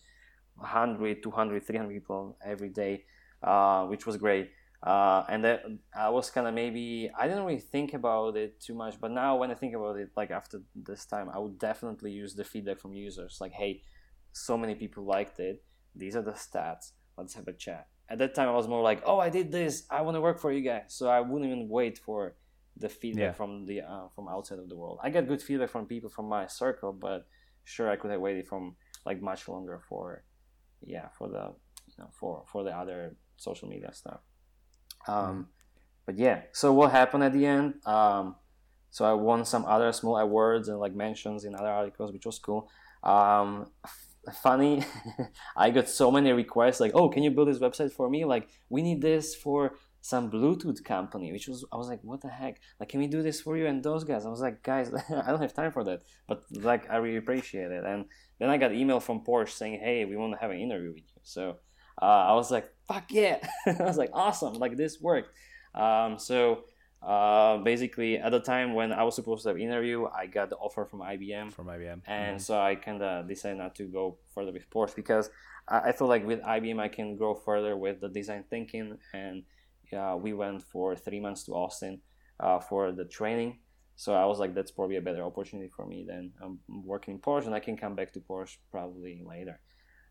[0.57, 3.05] 100, 200, 300 people every day,
[3.47, 4.51] uh, which was great.
[4.83, 8.75] Uh, and then I was kind of maybe I didn't really think about it too
[8.75, 12.13] much, but now when I think about it, like after this time, I would definitely
[12.13, 13.39] use the feedback from users.
[13.41, 13.83] Like, hey,
[14.33, 15.65] so many people liked it.
[15.95, 16.93] These are the stats.
[17.17, 17.89] Let's have a chat.
[18.09, 19.85] At that time, I was more like, oh, I did this.
[19.91, 20.89] I want to work for you guys.
[20.89, 22.37] So I wouldn't even wait for
[22.77, 23.33] the feedback yeah.
[23.33, 24.99] from the uh, from outside of the world.
[25.03, 27.27] I get good feedback from people from my circle, but
[27.65, 30.25] sure I could have waited from like much longer for
[30.83, 31.55] yeah for the
[31.89, 34.20] you know for for the other social media stuff.
[35.09, 35.44] Um, mm
[36.07, 37.75] But yeah, so what happened at the end?
[37.85, 38.37] Um,
[38.90, 42.38] so I won some other small awards and like mentions in other articles, which was
[42.38, 42.70] cool.
[43.03, 43.66] Um,
[44.42, 44.85] funny
[45.57, 48.49] i got so many requests like oh can you build this website for me like
[48.68, 52.61] we need this for some Bluetooth company, which was I was like, what the heck?
[52.79, 53.66] Like, can we do this for you?
[53.66, 54.92] And those guys, I was like, guys,
[55.27, 56.03] I don't have time for that.
[56.29, 57.85] But like, I really appreciate it.
[57.85, 58.05] And
[58.38, 61.09] then I got email from Porsche saying, hey, we want to have an interview with
[61.12, 61.20] you.
[61.25, 61.57] So
[62.01, 63.38] uh, I was like, fuck yeah!
[63.66, 64.55] I was like, awesome!
[64.55, 65.31] Like this worked.
[65.75, 66.64] Um, so
[67.03, 70.57] uh, basically, at the time when I was supposed to have interview, I got the
[70.57, 71.53] offer from IBM.
[71.53, 72.01] From IBM.
[72.07, 72.38] And mm-hmm.
[72.38, 75.31] so I kind of decided not to go further with Porsche because
[75.68, 79.44] I, I feel like with IBM I can grow further with the design thinking and
[79.96, 82.01] uh, we went for three months to Austin
[82.40, 83.59] uh, for the training.
[83.94, 87.20] So I was like, that's probably a better opportunity for me than I'm working in
[87.20, 89.59] Porsche, and I can come back to Porsche probably later.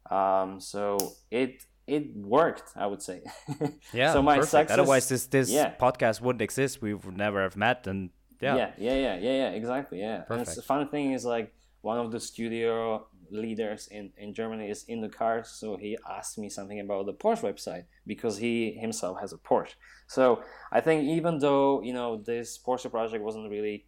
[0.09, 0.97] Um, so
[1.29, 2.71] it it worked.
[2.75, 3.21] I would say.
[3.93, 4.13] Yeah.
[4.13, 4.51] so my perfect.
[4.51, 4.77] success.
[4.79, 5.73] Otherwise, this this Yeah.
[5.79, 6.81] podcast wouldn't exist.
[6.81, 8.09] We would never have met, and
[8.41, 8.55] yeah.
[8.55, 9.99] yeah, yeah, yeah, yeah, yeah, exactly.
[9.99, 10.15] Yeah.
[10.29, 10.67] And the Perfect.
[10.67, 15.09] fun thing is like one of the studio leaders in, in Germany is in the
[15.09, 19.37] car, so he asked me something about the Porsche website because he himself has a
[19.37, 19.73] Porsche.
[20.07, 23.85] So I think even though you know this Porsche project wasn't really,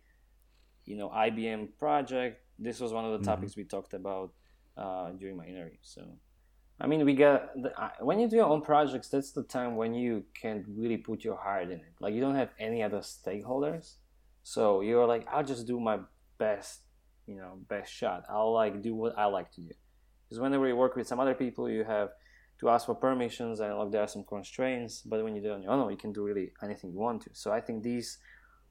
[0.86, 3.26] you know, IBM project, this was one of the Mm-hmm.
[3.32, 4.34] topics we talked about
[4.78, 5.78] uh, during my interview.
[5.82, 6.02] So.
[6.80, 9.10] I mean, we get the, when you do your own projects.
[9.10, 11.94] That's the time when you can really put your heart in it.
[12.00, 13.96] Like you don't have any other stakeholders,
[14.44, 16.00] so you're like, I'll just do my
[16.38, 16.82] best,
[17.26, 18.24] you know, best shot.
[18.30, 19.72] I'll like do what I like to do.
[20.24, 22.10] Because whenever you work with some other people, you have
[22.60, 25.02] to ask for permissions and like there are some constraints.
[25.02, 27.24] But when you do it on your own, you can do really anything you want
[27.24, 27.30] to.
[27.34, 28.20] So I think these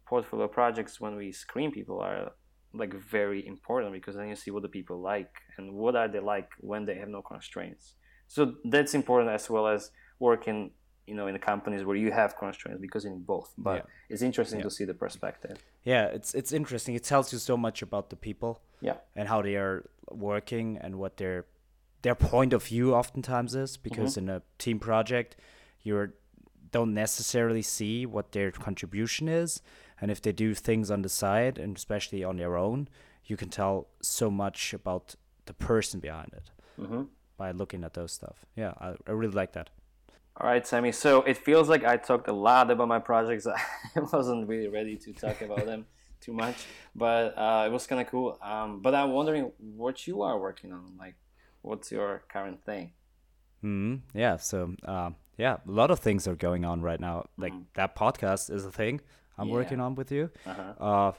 [0.07, 2.33] portfolio projects, when we screen people, are
[2.75, 6.21] like very important because then you see what the people like and what are they
[6.21, 7.95] like when they have no constraints.
[8.29, 10.73] So that's important as well as working,
[11.07, 13.53] you know, in the companies where you have constraints because in both.
[13.57, 13.83] But Yeah.
[14.11, 15.57] it's interesting to see the perspective.
[15.85, 16.95] Yeah, it's it's interesting.
[16.97, 18.97] It tells you so much about the people Yeah.
[19.15, 21.45] and how they are working and what their
[22.03, 23.77] their point of view oftentimes is.
[23.77, 24.31] Because Mm-hmm.
[24.31, 25.37] in a team project,
[25.83, 26.13] you
[26.73, 29.63] don't necessarily see what their contribution is,
[30.01, 32.89] and if they do things on the side and especially on their own,
[33.25, 35.15] you can tell so much about
[35.47, 37.03] the person behind it hmm
[37.37, 38.47] by looking at those stuff.
[38.57, 39.71] Yeah, I, I really like that.
[40.39, 40.93] All right, Sammy.
[40.93, 43.47] So it feels like I talked a lot about my projects.
[43.97, 45.87] I wasn't really ready to talk about them
[46.21, 48.39] too much, but uh, it was kind of cool.
[48.43, 50.97] Um, but I'm wondering what you are working on.
[50.99, 51.17] Like,
[51.63, 52.93] what's your current thing?
[53.63, 54.37] hmm Yeah.
[54.37, 57.27] So, uh, yeah, a lot of things are going on right now.
[57.37, 59.01] Like that podcast is a thing
[59.39, 59.55] I'm Yeah.
[59.55, 60.31] working on with you.
[60.47, 60.73] Uh-huh.
[60.79, 61.13] Uh,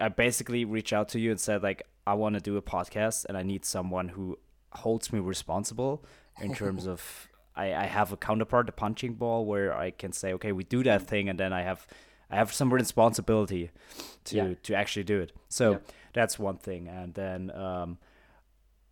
[0.00, 3.24] I basically reached out to you and said like I want to do a podcast
[3.26, 4.38] and I need someone who
[4.72, 6.04] holds me responsible
[6.40, 10.32] in terms of I, I have a counterpart, a punching ball, where I can say,
[10.34, 11.86] okay, we do that thing, and then I have
[12.30, 13.70] I have some responsibility
[14.24, 14.54] to Yeah.
[14.62, 15.32] to actually do it.
[15.48, 15.78] So Yeah.
[16.12, 17.98] that's one thing, and then um,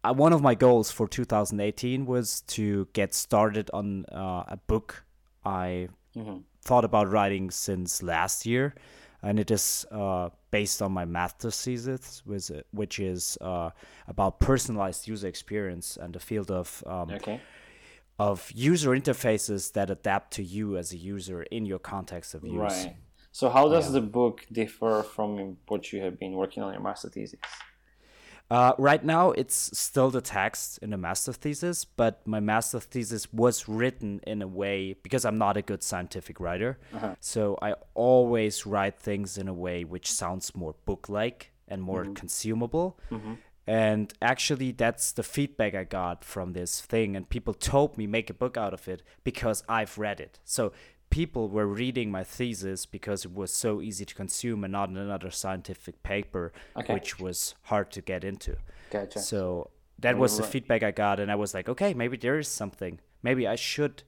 [0.03, 5.05] uh, one of my goals for 2018 was to get started on uh, a book
[5.45, 6.43] I Mhm.
[6.67, 8.75] Thought about writing since last year,
[9.23, 13.71] and it is uh, based on my master's thesis, which, which is uh,
[14.09, 17.41] about personalized user experience and the field of um, Okay.
[18.19, 22.57] of user interfaces that adapt to you as a user in your context of use.
[22.57, 22.97] Right.
[23.33, 24.01] So how does Yeah.
[24.01, 27.39] the book differ from what you have been working on your master thesis?
[28.49, 33.33] Uh, right now, it's still the text in the master thesis, but my master thesis
[33.33, 36.79] was written in a way because I'm not a good scientific writer.
[36.95, 37.17] Uh-huh.
[37.21, 42.05] So I always write things in a way which sounds more book like and more
[42.05, 42.13] mm-hmm.
[42.13, 42.99] consumable.
[43.11, 43.35] Mm-hmm.
[43.67, 47.17] And actually, that's the feedback I got from this thing.
[47.17, 50.39] And people told me make a book out of it because I've read it.
[50.45, 50.73] So
[51.11, 55.31] people were reading my thesis because it was so easy to consume and not another
[55.31, 56.95] scientific paper, Okay.
[56.95, 58.57] which was hard to get into.
[58.91, 59.19] Gotcha.
[59.21, 62.49] So that was the feedback I got, and I was like, okay, maybe there is
[62.49, 63.01] something.
[63.23, 64.03] Maybe I should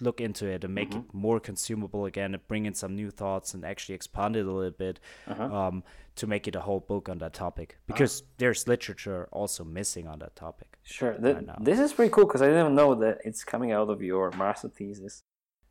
[0.00, 0.98] look into it and make Mm-hmm.
[1.10, 4.50] it more consumable again, and bring in some new thoughts and actually expand it a
[4.52, 5.44] little bit Uh-huh.
[5.44, 5.84] um,
[6.16, 7.78] to make it a whole book on that topic.
[7.86, 10.78] Because there's literature also missing on that topic.
[10.82, 11.16] Sure.
[11.18, 11.56] Right now.
[11.60, 14.68] this is pretty cool because I didn't know that it's coming out of your master
[14.68, 15.22] thesis.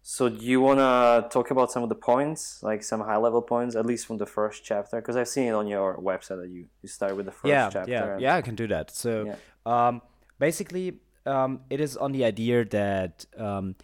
[0.03, 3.41] So do you want to talk about some of the points, like some high level
[3.41, 4.97] points, at least from the first chapter?
[4.97, 7.69] Because I've seen it on your website that you, you start with the first yeah,
[7.69, 7.91] chapter.
[7.91, 8.35] yeah, yeah.
[8.35, 8.89] I can do that.
[8.89, 9.35] So, Yeah.
[9.65, 10.01] um,
[10.39, 13.75] basically, um, it is on the idea that um,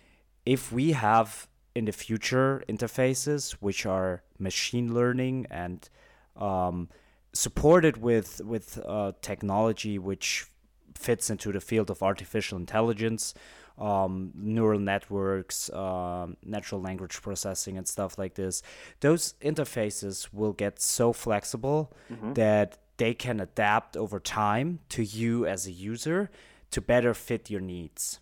[0.45, 5.87] if we have in the future interfaces which are machine learning and
[6.35, 6.89] um,
[7.33, 10.47] supported with with uh, technology which
[10.95, 13.35] fits into the field of artificial intelligence,
[13.77, 18.63] um, neural networks, um, natural language processing, and stuff like this.
[19.01, 21.93] Those interfaces will get so flexible
[22.33, 26.29] that they can adapt over time to you as a user
[26.71, 28.19] to better fit your needs.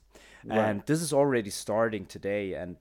[0.70, 2.76] And this is already starting today, and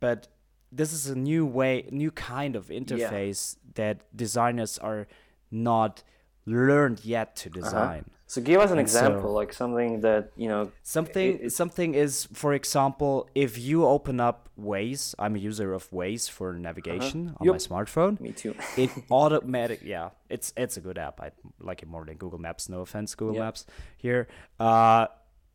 [0.00, 0.28] but
[0.72, 5.06] this is a new way, new kind of interface that designers are
[5.50, 6.02] not
[6.46, 8.04] learned yet to design.
[8.26, 10.72] So give us an And so- example, like something that you know.
[10.82, 16.30] Something something is, for example, if you open up Waze, I'm a user of Waze
[16.30, 18.18] for navigation on my smartphone.
[18.20, 18.54] Me too.
[18.76, 21.20] It automatic, yeah, it's it's a good app.
[21.20, 22.68] I like it more than Google Maps.
[22.68, 23.40] No offense, Google Yeah.
[23.44, 23.66] Maps
[23.98, 24.26] here.
[24.58, 25.06] Uh,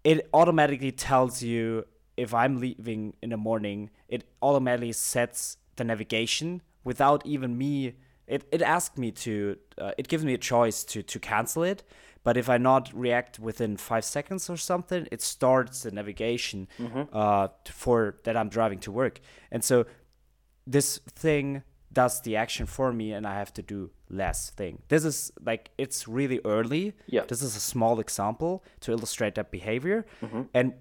[0.04, 1.86] it automatically tells you
[2.18, 3.90] if I'm leaving in the morning.
[4.08, 7.96] It automatically sets the navigation without even me.
[8.28, 9.58] It, it asked me to.
[9.78, 11.84] Uh, it gives me a choice to to cancel it,
[12.30, 16.68] but if I not react within five seconds or something, it starts the navigation
[17.12, 17.48] uh,
[17.82, 19.16] for that I'm driving to work.
[19.54, 19.78] And so
[20.76, 23.90] this thing does the action for me and I have to do
[24.22, 24.74] less thing.
[24.90, 26.94] This is like it's really early.
[27.16, 27.24] Yeah.
[27.28, 30.06] This is a small example to illustrate that behavior.
[30.54, 30.74] And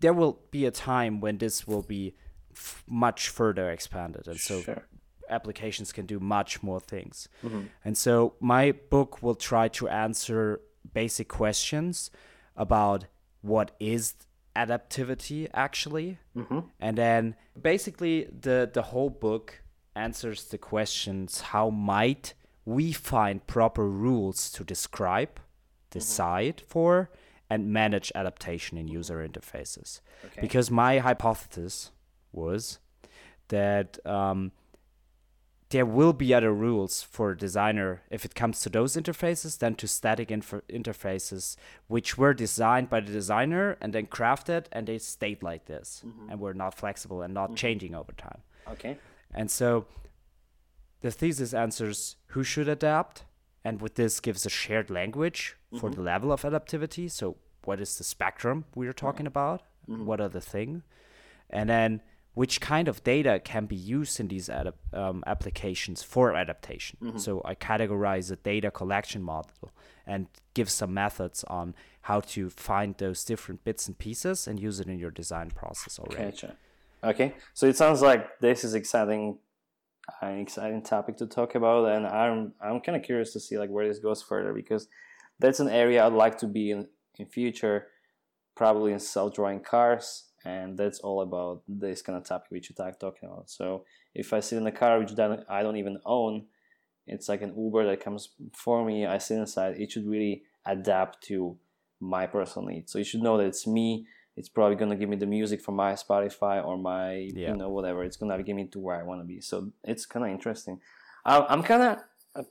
[0.00, 2.14] there will be a time when this will be
[2.54, 4.26] f- much further expanded.
[4.26, 4.82] And so Sure.
[5.28, 7.28] Applications can do much more things.
[7.44, 7.62] Mm-hmm.
[7.84, 10.60] And so my book will try to answer
[10.92, 12.10] basic questions
[12.56, 13.06] about
[13.42, 14.14] what is
[14.56, 16.18] adaptivity actually.
[16.36, 16.60] Mm-hmm.
[16.80, 19.62] And then basically the the whole book
[19.94, 22.34] answers the questions how might
[22.64, 25.98] we find proper rules to describe, mm-hmm.
[25.98, 27.10] decide for
[27.48, 30.00] and manage adaptation in user interfaces.
[30.24, 30.40] Okay.
[30.40, 31.92] Because my hypothesis
[32.32, 32.78] was
[33.48, 34.50] that um,
[35.76, 39.74] there will be other rules for a designer if it comes to those interfaces than
[39.74, 44.98] to static inf- interfaces which were designed by the designer and then crafted and they
[44.98, 46.30] stayed like this mm-hmm.
[46.30, 47.62] and were not flexible and not mm-hmm.
[47.64, 48.96] changing over time Okay.
[49.34, 49.86] and so
[51.06, 53.24] the thesis answers who should adapt,
[53.64, 55.96] and with this gives a shared language for mm-hmm.
[55.96, 57.10] the level of adaptivity.
[57.10, 59.62] So what is the spectrum we are talking about?
[59.86, 60.82] What are the thing?
[61.50, 62.02] And then
[62.36, 67.18] which kind of data can be used in these adap- um, applications for adaptation.
[67.18, 69.72] So I categorize a data collection model
[70.06, 74.80] and give some methods on how to find those different bits and pieces and use
[74.80, 76.30] it in your design process already.
[76.30, 76.56] Gotcha.
[77.02, 79.38] Okay, so it sounds like this is exciting,
[80.20, 83.70] an exciting topic to talk about, and I'm I'm kind of curious to see like
[83.70, 84.88] where this goes further because
[85.38, 86.86] that's an area I'd like to be in
[87.18, 87.86] in future,
[88.54, 93.00] probably in self-driving cars, and that's all about this kind of topic which you're talk-
[93.00, 93.50] talking about.
[93.58, 93.66] So
[94.14, 95.12] if I sit in a car which
[95.58, 96.34] I don't even own,
[97.06, 98.22] it's like an Uber that comes
[98.64, 98.96] for me.
[99.14, 99.72] I sit inside.
[99.82, 101.56] It should really adapt to
[102.00, 102.92] my personal needs.
[102.92, 104.06] So you should know that it's me.
[104.36, 107.06] It's probably gonna give me the music from my Spotify or my
[107.42, 107.50] Yeah.
[107.50, 108.04] you know whatever.
[108.04, 109.40] It's gonna give me to where I want to be.
[109.40, 110.76] So it's kind of interesting.
[111.24, 112.46] I'm kind of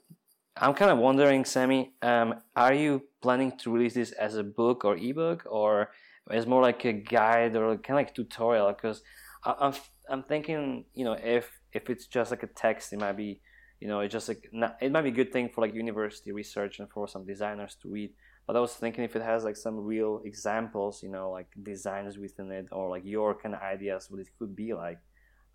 [0.64, 1.92] I'm kind of wondering, Sammy.
[2.00, 5.90] Um, are you planning to release this as a book or ebook, or
[6.30, 8.72] as more like a guide or kind of like tutorial?
[8.72, 9.02] Because
[9.44, 9.74] I'm
[10.08, 13.40] I'm thinking, you know, if if it's just like a text, it might be,
[13.80, 16.32] you know, it's just like not, it might be a good thing for like university
[16.32, 18.12] research and for some designers to read.
[18.46, 22.16] But I was thinking if it has like some real examples, you know, like designs
[22.16, 24.98] within it, or like your kind of ideas, what it could be like,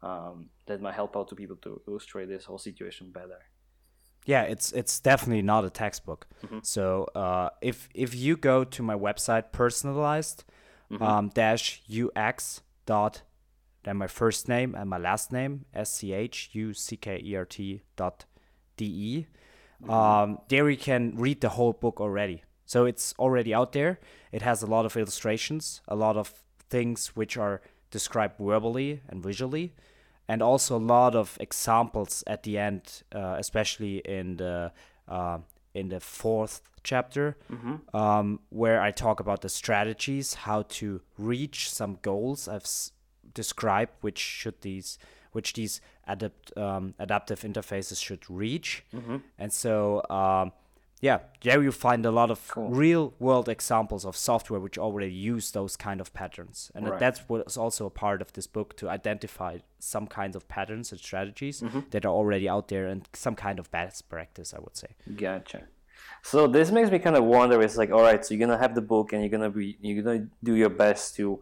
[0.03, 3.39] um, that might help out to people to illustrate this whole situation better.
[4.25, 6.27] Yeah, it's it's definitely not a textbook.
[6.63, 10.43] So uh, if if you go to my website personalized
[10.99, 11.82] um, dash
[12.15, 13.21] ux dot
[13.84, 17.36] then my first name and my last name s c h u c k e
[17.36, 18.25] r t dot
[18.77, 19.27] d e
[19.89, 22.43] um, there you can read the whole book already.
[22.65, 23.99] So it's already out there.
[24.32, 26.34] It has a lot of illustrations, a lot of
[26.69, 29.73] things which are described verbally and visually
[30.27, 34.71] and also a lot of examples at the end, uh, especially in the
[35.10, 35.39] uh,
[35.73, 37.38] in the fourth chapter,
[37.93, 42.91] um, where I talk about the strategies, how to reach some goals I've s-
[43.34, 44.97] described, which should these
[45.31, 48.84] which these adapt um, adaptive interfaces should reach,
[49.39, 50.01] and so.
[50.10, 50.51] Um,
[51.01, 52.69] yeah, there you find a lot of Cool.
[52.69, 56.71] real world examples of software which already use those kind of patterns.
[56.75, 56.99] And Right.
[56.99, 61.01] that's what's also a part of this book to identify some kinds of patterns and
[61.01, 61.79] strategies Mm-hmm.
[61.89, 64.89] that are already out there and some kind of best practice, I would say.
[65.15, 65.63] Gotcha.
[66.23, 67.59] So this makes me kind of wonder.
[67.61, 70.03] It's like, all right, so you're gonna have the book, and you're gonna be, you're
[70.03, 71.39] gonna do your best to,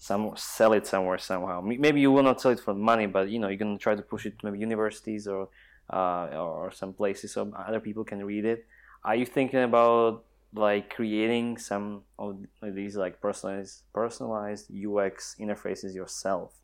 [0.00, 1.60] some sell it somewhere somehow.
[1.60, 4.02] Maybe you will not sell it for money, but you know, you're gonna try to
[4.02, 5.48] push it to maybe universities or,
[5.90, 8.66] uh, or some places so other people can read it.
[9.04, 10.24] Are you thinking about
[10.54, 16.54] like creating some of these like personalized, personalized UX interfaces yourself,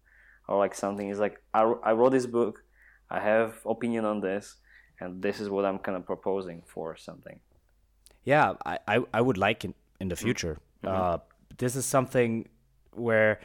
[0.49, 2.63] or like something is like, I, I wrote this book,
[3.11, 4.57] I have opinion on this
[5.01, 7.41] and this is what I'm kind of proposing for something.
[8.25, 10.59] Yeah, I, I, I would like in, in the future.
[10.83, 11.19] Uh,
[11.57, 12.49] this is something
[12.93, 13.41] where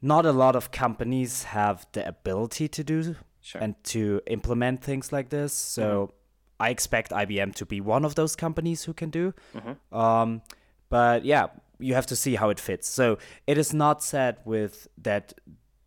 [0.00, 3.60] not a lot of companies have the ability to do Sure.
[3.60, 5.52] and to implement things like this.
[5.52, 6.14] So mm-hmm.
[6.60, 9.34] I expect IBM to be one of those companies who can do.
[9.54, 9.96] Mm-hmm.
[9.96, 10.42] Um,
[10.88, 11.48] but yeah,
[11.80, 12.88] you have to see how it fits.
[12.88, 15.34] So it is not said with that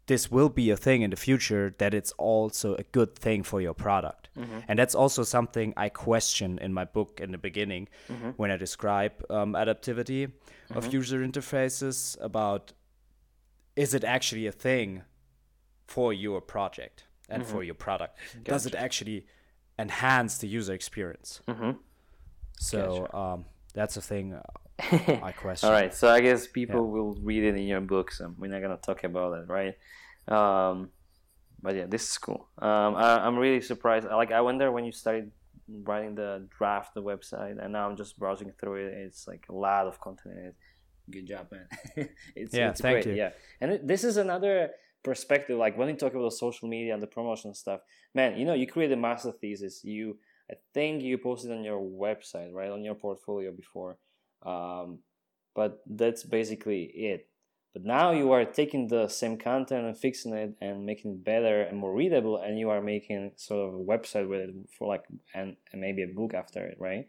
[0.08, 3.62] this will be a thing in the future that it's also a good thing for
[3.62, 4.30] your product.
[4.38, 4.60] Mm-hmm.
[4.68, 7.88] And that's also something I question in my book in the beginning
[8.36, 10.32] when I describe um, adaptivity
[10.72, 12.74] of user interfaces about
[13.76, 15.04] is it actually a thing
[15.88, 18.18] for your project and for your product?
[18.44, 19.26] Does it actually
[19.78, 21.42] enhance the user experience?
[22.60, 24.40] So um, that's a thing
[24.80, 25.68] I question.
[25.68, 26.92] All right, so I guess people yeah.
[26.92, 29.76] will read it in your books, and we're not gonna talk about it, right?
[30.28, 30.90] Um,
[31.62, 32.48] but yeah, this is cool.
[32.60, 34.08] Um, I, am really surprised.
[34.08, 35.32] Like I there when you started
[35.68, 38.94] writing the draft, the website, and now I'm just browsing through it.
[38.94, 40.56] It's like a lot of content in it.
[41.10, 41.68] Good job, man.
[42.36, 43.08] it's, yeah, it's thank great.
[43.08, 43.14] you.
[43.14, 44.72] Yeah, and it, this is another
[45.06, 45.58] perspective.
[45.58, 47.80] Like when you talk about the social media and the promotion stuff,
[48.14, 49.84] man, you know, you create a master thesis.
[49.84, 50.18] You,
[50.52, 53.98] I think you posted on your website, right, on your portfolio before.
[54.44, 55.00] Um,
[55.56, 57.30] but that's basically it.
[57.74, 61.62] But now you are taking the same content and fixing it and making it better
[61.62, 65.04] and more readable, and you are making sort of a website with it for like
[65.34, 67.06] and, and maybe a book after it, right?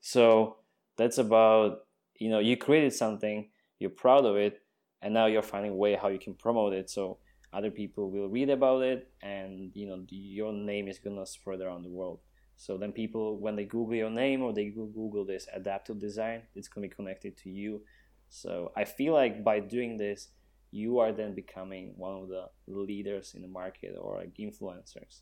[0.00, 0.56] So
[0.96, 1.86] that's about
[2.16, 4.60] you know you created something, you're proud of it,
[5.02, 7.18] and now you're finding a way how you can promote it so
[7.52, 11.82] other people will read about it, and you know your name is gonna spread around
[11.82, 12.20] the world.
[12.56, 16.66] So then people, when they Google your name or they Google this adaptive design, it's
[16.66, 17.82] gonna be connected to you
[18.28, 20.28] so I feel like by doing this,
[20.70, 25.20] you are then becoming one of the leaders in the market or like influencers.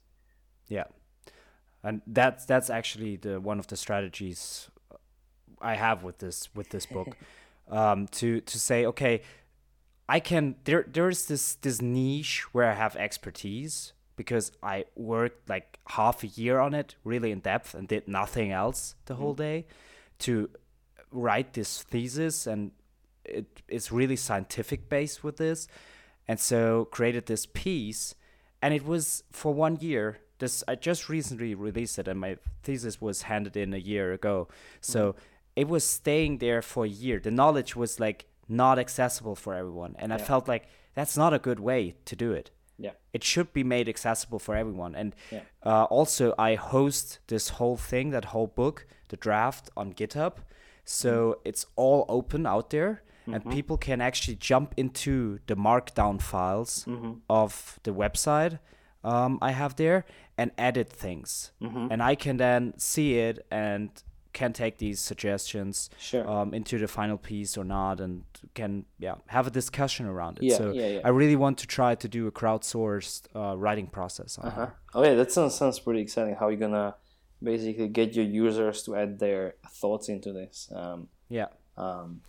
[0.69, 0.85] Yeah,
[1.83, 4.69] and that's that's actually the one of the strategies
[5.61, 7.17] I have with this with this book,
[7.69, 9.23] um, to to say okay,
[10.09, 15.79] I can there there's this this niche where I have expertise because I worked like
[15.89, 19.39] half a year on it really in depth and did nothing else the whole mm.
[19.39, 19.67] day
[20.21, 20.49] to
[21.11, 22.71] write this thesis and
[23.29, 25.69] it is really scientific based with this,
[26.29, 28.15] and so created this piece,
[28.63, 30.19] and it was for one year.
[30.39, 34.49] This I just recently released it, and my thesis was handed in a year ago.
[34.81, 35.21] So mm-hmm.
[35.57, 37.19] it was staying there for a year.
[37.19, 40.17] The knowledge was like not accessible for everyone, and yeah.
[40.17, 42.51] I felt like that's not a good way to do it.
[42.79, 42.93] Yeah.
[43.13, 44.95] It should be made accessible for everyone.
[44.95, 45.41] And yeah.
[45.65, 50.35] uh, also, I host this whole thing, that whole book, the draft on GitHub.
[50.85, 51.35] So mm.
[51.45, 53.35] it's all open out there mm-hmm.
[53.35, 57.13] and people can actually jump into the markdown files mm-hmm.
[57.31, 58.59] of the website
[59.07, 60.05] um, I have there
[60.37, 61.53] and edit things.
[61.63, 61.89] Mm-hmm.
[61.91, 63.91] And I can then see it and
[64.41, 66.25] can take these suggestions sure.
[66.33, 68.23] um, into the final piece or not and
[68.55, 71.01] can yeah have a discussion around it yeah, so yeah, yeah.
[71.09, 74.69] i really want to try to do a crowdsourced uh, writing process uh-huh.
[74.95, 76.95] oh yeah that sounds, sounds pretty exciting how you're gonna
[77.43, 82.21] basically get your users to add their thoughts into this um, yeah um,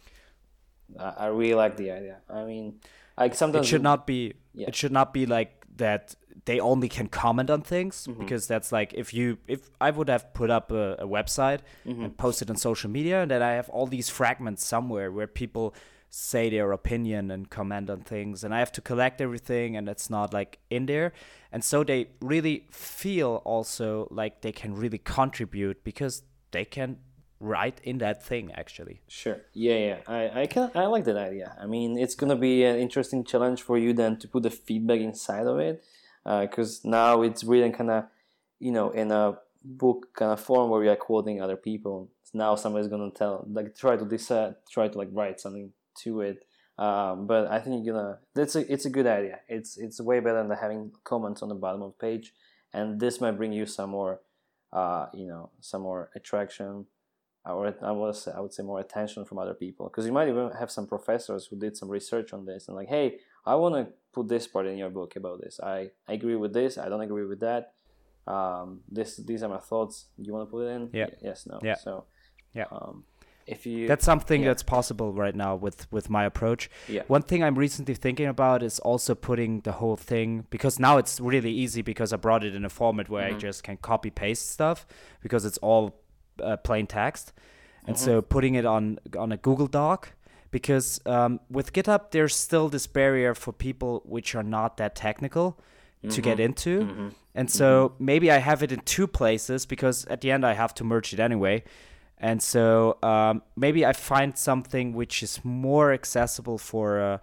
[1.00, 2.18] I, really like the idea.
[2.30, 2.80] I mean,
[3.18, 4.34] like sometimes it should not be.
[4.54, 4.68] Yeah.
[4.68, 6.16] It should not be like that.
[6.46, 8.20] They only can comment on things mm-hmm.
[8.20, 12.04] because that's like if you if I would have put up a, a website mm-hmm.
[12.04, 15.74] and posted on social media, and then I have all these fragments somewhere where people
[16.10, 20.10] say their opinion and comment on things and I have to collect everything and it's
[20.10, 21.14] not like in there.
[21.52, 26.98] And so they really feel also like they can really contribute because they can
[27.40, 29.02] write in that thing actually.
[29.08, 29.42] Sure.
[29.54, 29.98] Yeah yeah.
[30.08, 31.56] I i can i like that idea.
[31.62, 35.02] I mean it's gonna be an interesting challenge for you then to put the feedback
[35.02, 35.84] inside of it
[36.28, 38.06] because uh, now it's really kind of
[38.60, 42.10] you know in a book kind of form where we are quoting other people.
[42.34, 45.72] Now somebody's gonna tell like try to decide try to like write something
[46.04, 46.44] to it.
[46.80, 49.40] Um, but i think you're gonna that's a it's a good idea.
[49.48, 52.34] It's it's way better than having comments on the bottom of the page.
[52.74, 54.22] And this might bring you some more
[54.74, 56.86] uh, you know some more attraction
[57.46, 57.92] or I I
[58.42, 59.88] would say more attention from other people.
[59.88, 62.90] Because you might even have some professors who did some research on this and like
[62.90, 65.60] hey I want to put this part in your book about this.
[65.62, 67.74] I, I agree with this I don't agree with that.
[68.28, 70.08] Um, this these are my thoughts.
[70.18, 70.90] You want to put it in?
[70.94, 71.08] Yeah.
[71.22, 71.60] Yes no.
[71.64, 71.76] Yeah.
[71.76, 72.06] So
[72.54, 72.66] yeah.
[72.72, 73.04] um,
[73.46, 74.50] if you that's something yeah.
[74.50, 76.70] that's possible right now with with my approach.
[76.88, 77.04] Yeah.
[77.08, 81.20] One thing i'm recently thinking about is also putting the whole thing because now it's
[81.20, 83.38] really easy because i brought it in a format where mm-hmm.
[83.38, 84.86] i just can copy paste stuff
[85.22, 85.84] because it's all
[86.44, 87.34] uh, plain text,
[87.86, 88.06] and mm-hmm.
[88.06, 90.14] so putting it on on a Google Doc
[90.52, 95.60] because um, with GitHub there's still this barrier for people which are not that technical
[96.04, 96.10] mm-hmm.
[96.10, 97.08] to get into, mm-hmm.
[97.36, 98.06] and so mm-hmm.
[98.06, 101.14] maybe I have it in two places because at the end I have to merge
[101.14, 101.64] it anyway.
[102.20, 107.18] And so um, maybe I find something which is more accessible for, uh,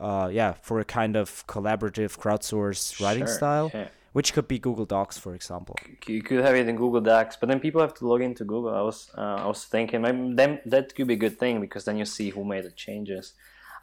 [0.00, 3.34] uh, yeah, for a kind of collaborative crowdsourced writing sure.
[3.34, 3.70] style.
[3.74, 5.76] Yeah which could be Google Docs, for example.
[6.06, 8.74] You could have it in Google Docs, but then people have to log into Google.
[8.74, 11.84] I was uh, I was thinking maybe then that could be a good thing because
[11.84, 13.34] then you see who made the changes.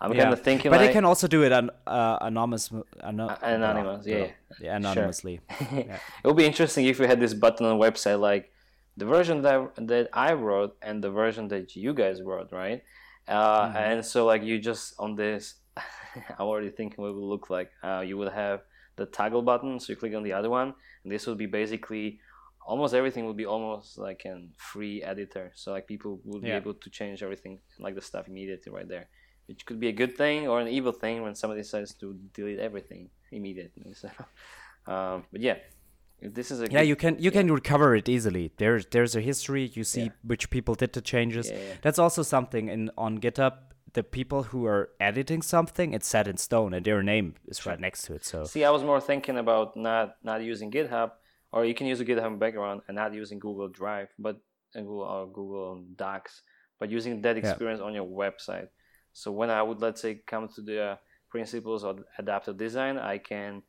[0.02, 0.24] I'm yeah.
[0.24, 2.70] kind of thinking, but like, they can also do it an, uh, anonymous,
[3.02, 4.28] ano- uh, anonymous, yeah,
[4.60, 5.40] yeah, anonymously.
[5.58, 5.68] Sure.
[5.88, 6.00] yeah.
[6.22, 8.52] It would be interesting if we had this button on the website, like
[8.98, 12.84] the version that that I wrote and the version that you guys wrote, right?
[13.28, 13.78] Uh, mm-hmm.
[13.78, 17.72] And so, like, you just on this, I'm already thinking what it would look like.
[17.84, 18.62] Uh, you would have
[18.96, 19.80] the toggle button.
[19.80, 20.74] So you click on the other one,
[21.04, 22.20] and this will be basically
[22.66, 25.52] almost everything would be almost like a free editor.
[25.56, 29.08] So like people would be able to change everything, like the stuff immediately right there,
[29.48, 32.60] which could be a good thing or an evil thing when somebody decides to delete
[32.60, 33.94] everything immediately.
[34.02, 34.10] So,
[34.92, 35.58] um, but yeah,
[36.22, 38.52] this is a Yeah, good- you can you can recover it easily.
[38.58, 39.66] There's there's a history.
[39.74, 40.10] You see Yeah.
[40.24, 41.50] which people did the changes.
[41.52, 41.74] Yeah, yeah.
[41.84, 43.54] That's also something in on GitHub.
[43.96, 47.80] The people who are editing something, it's set in stone, and their name is right
[47.80, 48.26] next to it.
[48.26, 51.12] So See, I was more thinking about not not using GitHub,
[51.52, 54.36] or you can use a GitHub background and not using Google Drive, but
[54.76, 56.42] and Google or Google Docs,
[56.80, 58.68] but using that experience on your website.
[59.14, 60.96] So when I would let's say come to the uh,
[61.30, 63.64] principles of adaptive design, I can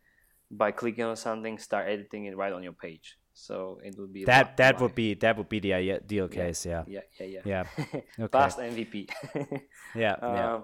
[0.51, 3.17] by clicking on something start editing it right on your page.
[3.39, 6.45] So it would be that that would be that would be the ideal Yeah.
[6.45, 6.65] case.
[6.65, 7.65] Yeah, yeah yeah yeah yeah,
[8.25, 8.29] Okay.
[8.33, 9.09] past MVP.
[9.95, 10.55] yeah, yeah.
[10.55, 10.63] um,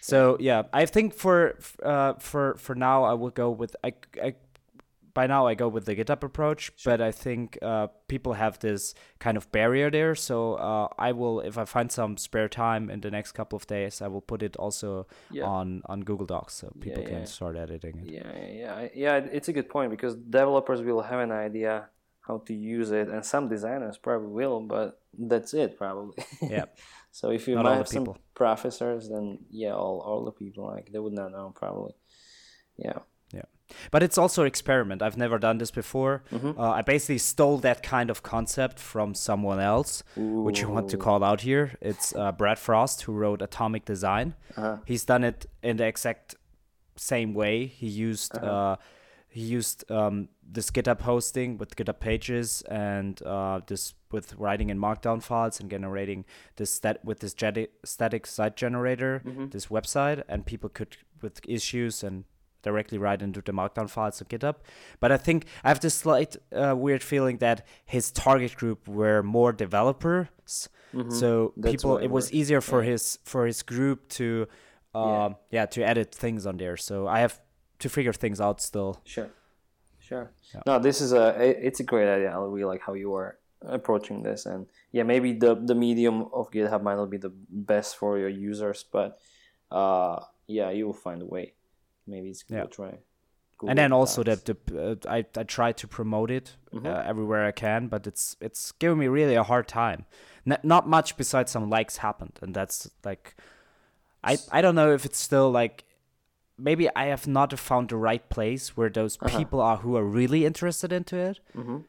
[0.00, 3.92] So yeah, I think for uh, for for now I will go with I,
[4.22, 4.34] I
[5.14, 8.94] by now I go with the GitHub approach, but I think uh, people have this
[9.18, 10.14] kind of barrier there.
[10.14, 13.66] So uh, I will, if I find some spare time in the next couple of
[13.66, 15.48] days, I will put it also Yeah.
[15.48, 18.10] on on Google Docs so people Yeah, can start editing it.
[18.12, 19.16] Yeah, yeah, yeah, yeah.
[19.32, 21.88] It's a good point because developers will have an idea
[22.26, 26.16] how to use it, and some designers probably will, but that's it probably.
[26.42, 26.64] Yeah.
[27.10, 28.18] so if you Not might have some people.
[28.34, 31.94] professors, then yeah, all all the people like they would not know probably.
[32.76, 32.98] Yeah.
[33.32, 33.42] Yeah.
[33.90, 35.02] But it's also experiment.
[35.02, 36.22] I've never done this before.
[36.32, 36.58] Mm-hmm.
[36.60, 40.96] Uh, I basically stole that kind of concept from someone else, which I want to
[40.96, 41.72] call out here.
[41.80, 44.34] It's uh, Brad Frost who wrote Atomic Design.
[44.56, 44.76] Uh-huh.
[44.86, 46.36] He's done it in the exact
[46.96, 47.66] same way.
[47.66, 48.46] He used Uh-huh.
[48.72, 48.76] uh,
[49.28, 54.78] he used um, this GitHub hosting with GitHub Pages and uh, this with writing in
[54.78, 56.24] Markdown files and generating
[56.56, 59.48] this stat with this jeti- static site generator, Mm-hmm.
[59.48, 62.24] this website, and people could with issues and
[62.62, 64.56] directly write into the Markdown files of GitHub.
[65.00, 69.22] But I think I have this slight uh, weird feeling that his target group were
[69.22, 70.28] more developers.
[70.44, 71.60] So Mm-hmm.
[71.60, 74.46] That's people, it it was easier for his for his group to,
[74.94, 75.66] um, yeah.
[75.66, 76.76] to edit things on there.
[76.76, 77.40] So I have
[77.80, 79.00] to figure things out still.
[79.04, 79.28] Sure.
[80.08, 80.30] Sure.
[80.54, 80.62] Yeah.
[80.66, 81.34] No, this is a
[81.66, 82.30] it's a great idea.
[82.30, 86.50] I really like how you are approaching this, and yeah, maybe the the medium of
[86.50, 89.18] GitHub might not be the best for your users, but
[89.70, 91.54] uh, yeah, you will find a way.
[92.06, 92.60] Maybe it's Yeah.
[92.62, 92.98] good to try.
[93.58, 96.86] Google and then also that the uh, I I try to promote it Mm-hmm.
[96.86, 100.04] uh, everywhere I can, but it's it's giving me really a hard time.
[100.46, 103.34] N- not much besides some likes happened, and that's like,
[104.22, 105.84] I I don't know if it's still like,
[106.58, 109.38] maybe I have not found the right place where those Uh-huh.
[109.38, 111.40] people are who are really interested into it.
[111.54, 111.84] Mhm.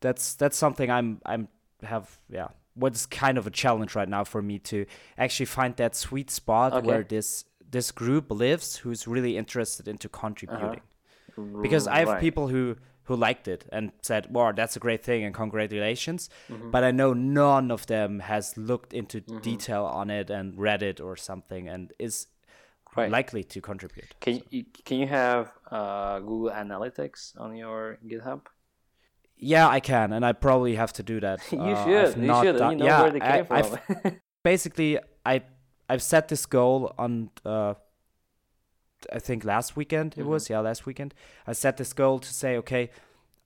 [0.00, 1.48] That's that's something I'm I'm
[1.82, 2.48] have yeah.
[2.74, 4.86] What's kind of a challenge right now for me to
[5.18, 6.86] actually find that sweet spot Okay.
[6.86, 10.80] where this this group lives who's really interested into contributing
[11.36, 11.62] Uh-huh.
[11.62, 12.20] because I have Right.
[12.20, 16.70] people who who liked it and said, "Wow, that's a great thing and congratulations." Mm-hmm.
[16.70, 21.00] But I know none of them has looked into detail on it and read it
[21.00, 22.28] or something and is
[22.96, 23.10] Right.
[23.10, 24.14] likely to contribute.
[24.20, 28.40] Can you can you have uh, Google Analytics on your GitHub?
[29.36, 31.40] Yeah, I can, and I probably have to do that.
[31.52, 32.22] you Uh, should.
[32.22, 32.56] You should.
[32.58, 33.78] done- you know yeah, where they came I, from.
[34.42, 35.42] Basically, I
[35.88, 37.30] I've set this goal on.
[37.44, 37.74] Uh,
[39.12, 40.20] I think last weekend Mm-hmm.
[40.20, 41.14] it was yeah last weekend
[41.46, 42.90] I set this goal to say okay,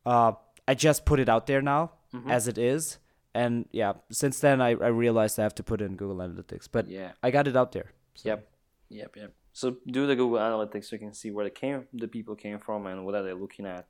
[0.04, 0.32] uh,
[0.66, 2.30] I just put it out there now Mm-hmm.
[2.30, 2.98] as it is,
[3.34, 6.68] and yeah since then I, I realized I have to put it in Google Analytics,
[6.70, 7.12] but yeah.
[7.22, 7.90] I got it out there.
[8.14, 8.48] So, Yep.
[8.90, 9.16] Yep.
[9.16, 9.32] Yep.
[9.52, 12.58] So do the Google Analytics so you can see where they came, the people came
[12.58, 13.86] from, and what are they looking at.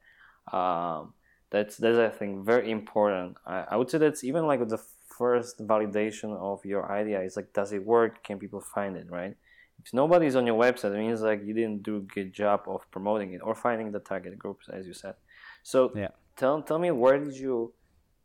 [0.53, 1.15] Um,
[1.51, 3.37] that's that's I think very important.
[3.47, 4.83] I, I would say that's even like the
[5.17, 8.25] first validation of your idea is like, does it work?
[8.25, 9.07] Can people find it?
[9.11, 9.37] Right.
[9.85, 12.89] If nobody's on your website, it means like you didn't do a good job of
[12.91, 15.15] promoting it or finding the target groups, as you said.
[15.63, 16.09] So Yeah.
[16.37, 17.73] tell tell me where did you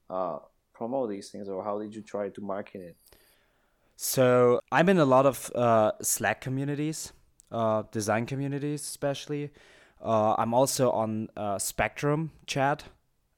[0.09, 0.39] uh,
[0.73, 2.97] promote these things, or how did you try to market it?
[4.01, 7.11] So I'm in a lot of uh, Slack communities,
[7.51, 9.51] uh, design communities especially.
[10.01, 12.85] Uh, I'm also on uh, Spectrum chat,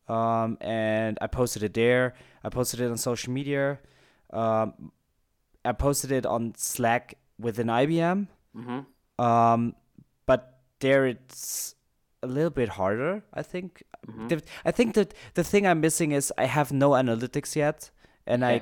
[0.08, 2.14] um, and I posted it there.
[2.44, 3.80] I posted it on social media.
[4.32, 4.92] Um,
[5.66, 9.24] I posted it on Slack within IBM, Mm-hmm.
[9.26, 9.74] um,
[10.28, 11.74] but there it's
[12.22, 13.24] a little bit harder.
[13.34, 13.82] I think.
[14.08, 14.38] Mm-hmm.
[14.64, 17.90] I think that the thing I'm missing is I have no analytics yet,
[18.32, 18.60] and I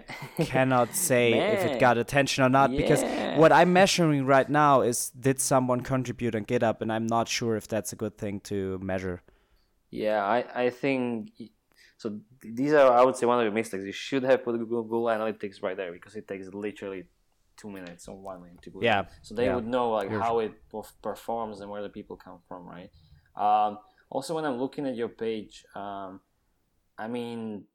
[0.53, 3.01] cannot say if it got attention or not because
[3.37, 4.97] what I'm measuring right now is
[5.27, 8.79] did someone contribute on GitHub, and I'm not sure if that's a good thing to
[8.91, 9.21] measure.
[9.91, 11.31] Yeah, I, I think
[11.97, 12.19] so.
[12.41, 13.83] These are, I would say, one of your mistakes.
[13.83, 17.05] You should have put Google, Google Analytics right there because it takes literally
[17.57, 18.83] two minutes or one minute to it.
[18.83, 19.55] Yeah, So they yeah.
[19.55, 20.53] would know like You're- how it
[21.01, 22.89] performs and where the people come from, right?
[23.35, 26.21] Um, also, when I'm looking at your page, um,
[26.97, 27.65] I mean,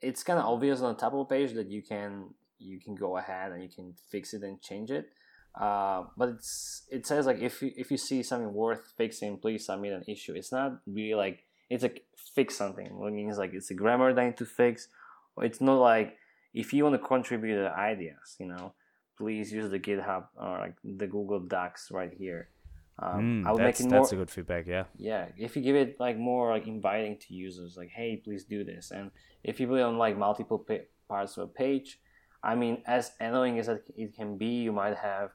[0.00, 2.94] it's kind of obvious on the top of the page that you can you can
[2.94, 5.10] go ahead and you can fix it and change it.
[5.58, 9.66] Uh, but it's it says like if you if you see something worth fixing, please
[9.66, 10.34] submit an issue.
[10.34, 12.86] It's not really like it's like fix something.
[12.86, 14.88] It means like it's a grammar that I need to fix.
[15.38, 16.16] It's not like
[16.54, 18.74] if you want to contribute ideas, you know,
[19.16, 22.48] please use the GitHub or like the Google Docs right here.
[22.98, 24.00] Um, mm, I would make it more.
[24.00, 24.66] That's a good feedback.
[24.66, 24.84] Yeah.
[24.96, 25.26] Yeah.
[25.36, 28.90] If you give it like more like inviting to users, like, hey, please do this,
[28.90, 29.10] and
[29.44, 32.00] if you put it on like multiple pa- parts of a page,
[32.42, 35.30] I mean, as annoying as it can be, you might have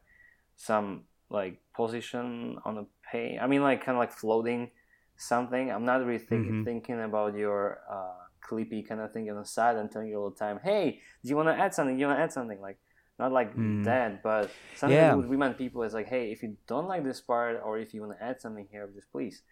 [0.55, 3.37] some like position on the page.
[3.41, 4.71] I mean, like kind of like floating
[5.17, 5.71] something.
[5.71, 6.63] I'm not really think- mm-hmm.
[6.63, 10.29] thinking about your uh, clippy kind of thing on the side and telling you all
[10.29, 11.95] the time, hey, do you want to add something?
[11.95, 12.59] Do you want to add something?
[12.59, 12.79] Like
[13.21, 13.85] not like mm.
[13.85, 15.13] that, but something yeah.
[15.13, 18.01] would remind people is like, hey, if you don't like this part or if you
[18.01, 19.43] want to add something here, just please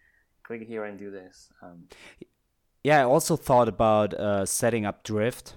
[0.42, 1.50] click here and do this.
[1.62, 1.84] Um,
[2.82, 5.54] yeah, I also thought about uh, setting up drift.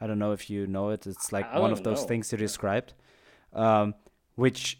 [0.00, 1.06] I don't know if you know it.
[1.06, 2.06] It's like one of those know.
[2.06, 2.94] things you described,
[3.52, 3.96] um,
[4.36, 4.78] which,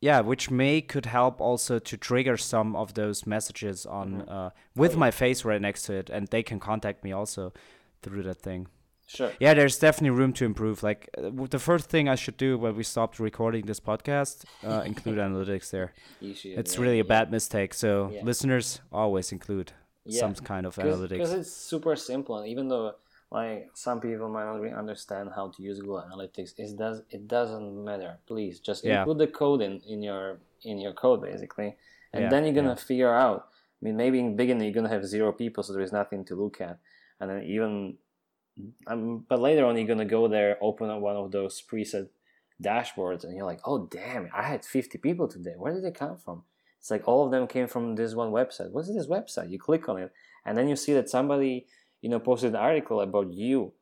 [0.00, 4.28] yeah, which may could help also to trigger some of those messages on mm-hmm.
[4.28, 7.52] uh, with oh, my face right next to it, and they can contact me also
[8.02, 8.66] through that thing.
[9.12, 9.32] Sure.
[9.40, 10.84] Yeah, there's definitely room to improve.
[10.84, 14.82] Like uh, the first thing I should do when we stopped recording this podcast, uh,
[14.86, 15.94] include analytics there.
[16.20, 17.08] Should, it's yeah, really a yeah.
[17.08, 17.74] bad mistake.
[17.74, 18.22] So yeah.
[18.22, 19.72] listeners always include
[20.08, 22.38] some kind of analytics because it's super simple.
[22.38, 22.94] And even though
[23.32, 27.26] like some people might not really understand how to use Google Analytics, it does it
[27.26, 28.18] doesn't matter.
[28.28, 31.74] Please just input the code in in your in your code basically,
[32.12, 33.48] and then you're gonna figure out.
[33.82, 36.24] I mean, maybe in the beginning you're gonna have zero people, so there is nothing
[36.26, 36.78] to look at,
[37.18, 37.96] and then even
[38.86, 42.08] um, but later on, you're gonna go there, open up one of those preset
[42.62, 44.28] dashboards, and you're like, "Oh damn!
[44.34, 45.54] I had 50 people today.
[45.56, 46.44] Where did they come from?"
[46.78, 48.70] It's like all of them came from this one website.
[48.72, 49.50] What's this website?
[49.50, 50.12] You click on it,
[50.46, 51.66] and then you see that somebody,
[52.00, 53.72] you know, posted an article about you.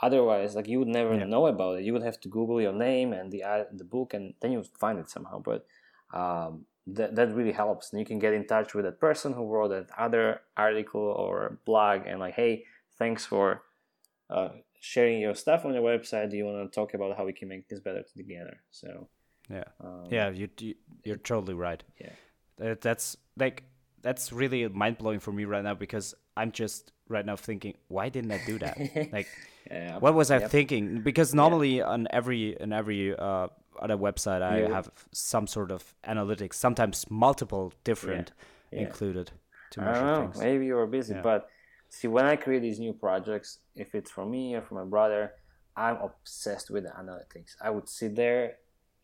[0.00, 1.24] Otherwise, like you would never yeah.
[1.24, 1.84] know about it.
[1.84, 4.58] You would have to Google your name and the uh, the book, and then you
[4.58, 5.40] would find it somehow.
[5.40, 5.66] But
[6.12, 9.46] um, that that really helps, and you can get in touch with that person who
[9.46, 12.64] wrote that other article or blog, and like, hey,
[12.98, 13.62] thanks for
[14.30, 14.48] uh,
[14.80, 16.30] sharing your stuff on your website.
[16.30, 18.58] Do you want to talk about how we can make this better together?
[18.70, 19.08] So
[19.50, 20.74] yeah, um, yeah, you, you
[21.04, 21.82] you're totally right.
[22.00, 22.10] Yeah,
[22.58, 23.64] that, that's like
[24.02, 28.08] that's really mind blowing for me right now because I'm just right now thinking, why
[28.08, 28.78] didn't I do that?
[29.12, 29.28] like,
[29.70, 30.50] yeah, what was I yep.
[30.50, 31.00] thinking?
[31.00, 31.84] Because normally yeah.
[31.84, 33.48] on every on every uh,
[33.80, 34.68] other website, I yeah.
[34.68, 38.32] have some sort of analytics, sometimes multiple different
[38.72, 39.32] included.
[39.72, 40.20] To I don't know.
[40.22, 40.38] Things.
[40.38, 41.48] Maybe you were busy, but
[41.96, 45.32] see when I create these new projects, if it's for me or for my brother,
[45.76, 47.52] I'm obsessed with the analytics.
[47.60, 48.56] I would sit there,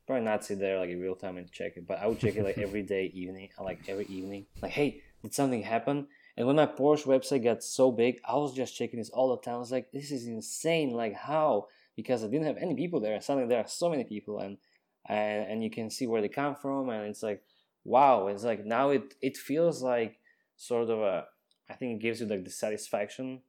[0.07, 2.37] probably not sit there like in real time and check it, but I would check
[2.37, 4.47] it like every day, evening, like every evening.
[4.63, 6.07] Like, hey, did something happen?
[6.37, 9.43] And when my Porsche website got so big, I was just checking this all the
[9.43, 9.57] time.
[9.57, 10.91] I was like, this is insane.
[10.91, 11.67] Like how?
[11.95, 13.15] Because I didn't have any people there.
[13.15, 14.59] And suddenly there are so many people and
[15.07, 17.43] and, and you can see where they come from and it's like
[17.85, 18.29] wow.
[18.29, 20.19] It's like now it it feels like
[20.57, 21.27] sort of a
[21.73, 23.41] I think it gives you like the satisfaction.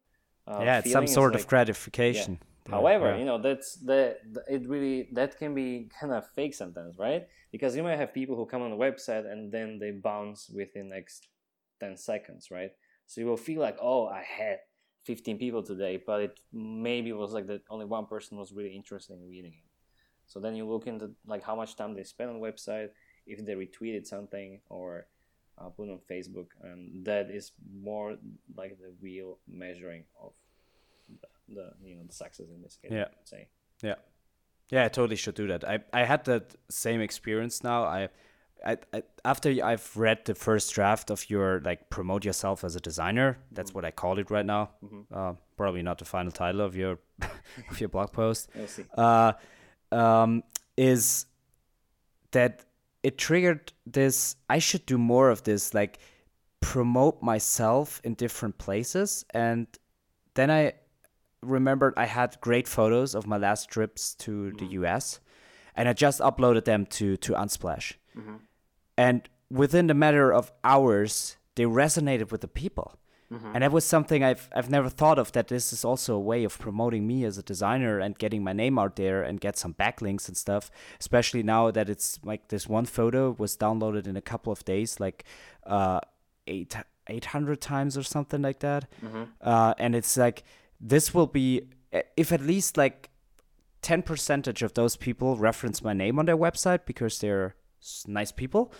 [0.48, 2.40] Uh, yeah, it's some sort it's of like, gratification.
[2.42, 2.76] Yeah.
[2.76, 3.18] However, yeah.
[3.18, 7.28] you know that's the, the, it really that can be kind of fake sometimes, right?
[7.52, 10.90] Because you might have people who come on the website and then they bounce within
[10.90, 11.28] next
[11.80, 12.72] ten seconds, right?
[13.06, 14.60] So you will feel like, oh, I had
[15.04, 19.14] 15 people today, but it maybe was like that only one person was really interested
[19.14, 19.70] in reading it.
[20.28, 22.90] So then you look into like how much time they spend on the website,
[23.28, 25.08] if they retweeted something or
[25.58, 27.52] uh, put on Facebook, and that is
[27.82, 28.18] more
[28.56, 30.34] like the real measuring of
[31.22, 32.92] the, the you know the success in this case.
[32.92, 33.06] Yeah.
[33.06, 33.48] I'd say.
[33.82, 33.96] Yeah.
[34.70, 35.68] Yeah, I totally should do that.
[35.68, 37.84] I, I had that same experience now.
[37.84, 38.10] I,
[38.66, 42.80] I, I after I've read the first draft of your like promote yourself as a
[42.80, 43.38] designer.
[43.52, 43.78] That's mm-hmm.
[43.78, 44.72] what I call it right now.
[44.84, 45.14] Mm-hmm.
[45.14, 46.98] Uh, probably not the final title of your
[47.70, 48.50] of your blog post.
[48.56, 48.86] We'll see.
[48.98, 49.34] Uh,
[49.92, 50.44] um,
[50.78, 51.28] is
[52.32, 52.66] that
[53.04, 56.00] it triggered this i should do more of this like
[56.62, 59.68] promote myself in different places and
[60.34, 60.74] then i
[61.42, 64.58] remembered i had great photos of my last trips to mm-hmm.
[64.58, 65.20] the us
[65.76, 68.36] and i just uploaded them to to unsplash mm-hmm.
[68.98, 72.98] and within the matter of hours they resonated with the people
[73.34, 73.52] Mm-hmm.
[73.54, 76.44] And that was something I've I've never thought of that this is also a way
[76.44, 79.74] of promoting me as a designer and getting my name out there and get some
[79.74, 80.70] backlinks and stuff.
[81.00, 85.00] Especially now that it's like this one photo was downloaded in a couple of days,
[85.00, 85.24] like
[85.66, 86.00] uh,
[86.48, 86.76] eight
[87.08, 88.88] eight hundred times or something like that.
[89.04, 89.24] Mm-hmm.
[89.42, 90.44] Uh, and it's like
[90.80, 91.68] this will be
[92.16, 93.10] if at least like
[93.82, 97.56] ten percentage of those people reference my name on their website because they're
[98.08, 98.72] nice people.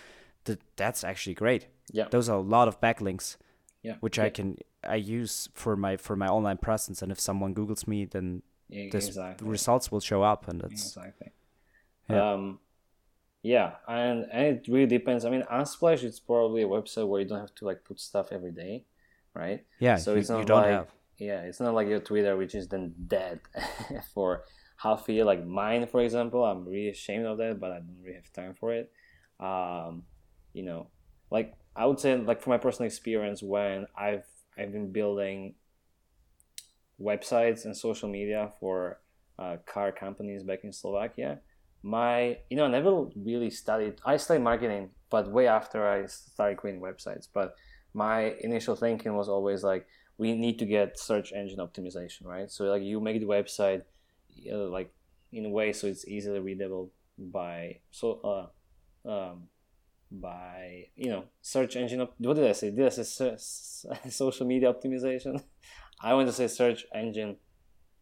[0.44, 1.66] That that's actually great.
[1.90, 3.36] Yeah, those are a lot of backlinks
[3.84, 4.24] yeah which yeah.
[4.24, 4.56] i can
[4.88, 7.02] I use for my for my online presence.
[7.02, 9.48] And if someone Googles me, then Yeah, this exactly.
[9.48, 11.32] results will show up, and that's Exactly.
[12.08, 12.32] Yeah.
[12.32, 12.58] Um,
[13.42, 15.24] yeah, and and it really depends.
[15.24, 18.28] I mean, Unsplash it's probably a website where you don't have to like put stuff
[18.32, 18.84] every day,
[19.34, 19.64] right?
[19.78, 19.96] yeah.
[19.96, 20.88] So you, it's not you don't like have.
[21.18, 23.40] yeah, it's not like your Twitter, which is then dead
[24.14, 24.44] for
[24.76, 25.24] half a year.
[25.24, 28.54] Like mine, for example, I'm really ashamed of that, but I don't really have time
[28.54, 28.90] for it.
[29.40, 30.04] Um,
[30.52, 30.88] you know,
[31.30, 34.24] like I would say, like from my personal experience, when I've
[34.56, 35.54] I've been building
[37.00, 39.00] websites and social media for
[39.38, 41.40] uh, car companies back in Slovakia.
[41.82, 44.00] My, you know, I never really studied.
[44.04, 47.28] I studied marketing, but way after I started creating websites.
[47.32, 47.54] But
[47.92, 52.50] my initial thinking was always like, we need to get search engine optimization, right?
[52.50, 53.82] So like you make the website,
[54.50, 54.92] uh, like
[55.32, 58.20] in a way so it's easily readable by so
[59.04, 59.48] uh, um,
[60.20, 62.00] by you know search engine.
[62.00, 62.70] Op- what did I say?
[62.70, 63.36] Did I say
[64.10, 65.42] social media optimization?
[66.02, 67.36] I want to say search engine.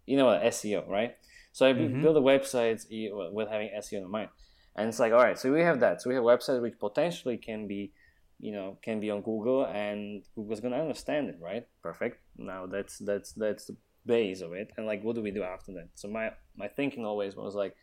[0.06, 1.16] You know what SEO, right?
[1.52, 2.00] So I Mhm.
[2.02, 2.84] build a website
[3.32, 4.30] with having SEO in mind,
[4.76, 6.00] and it's like, all right, so we have that.
[6.02, 7.92] So we have websites which potentially can be,
[8.40, 11.66] you know, can be on Google, and Google's gonna understand it, right?
[11.82, 12.18] Perfect.
[12.36, 15.72] Now that's that's that's the base of it, and like, what do we do after
[15.74, 15.88] that?
[15.94, 17.76] So my my thinking always was like,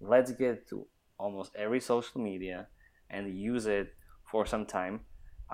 [0.00, 0.86] let's get to
[1.18, 2.66] almost every social media
[3.12, 3.94] and use it
[4.30, 5.00] for some time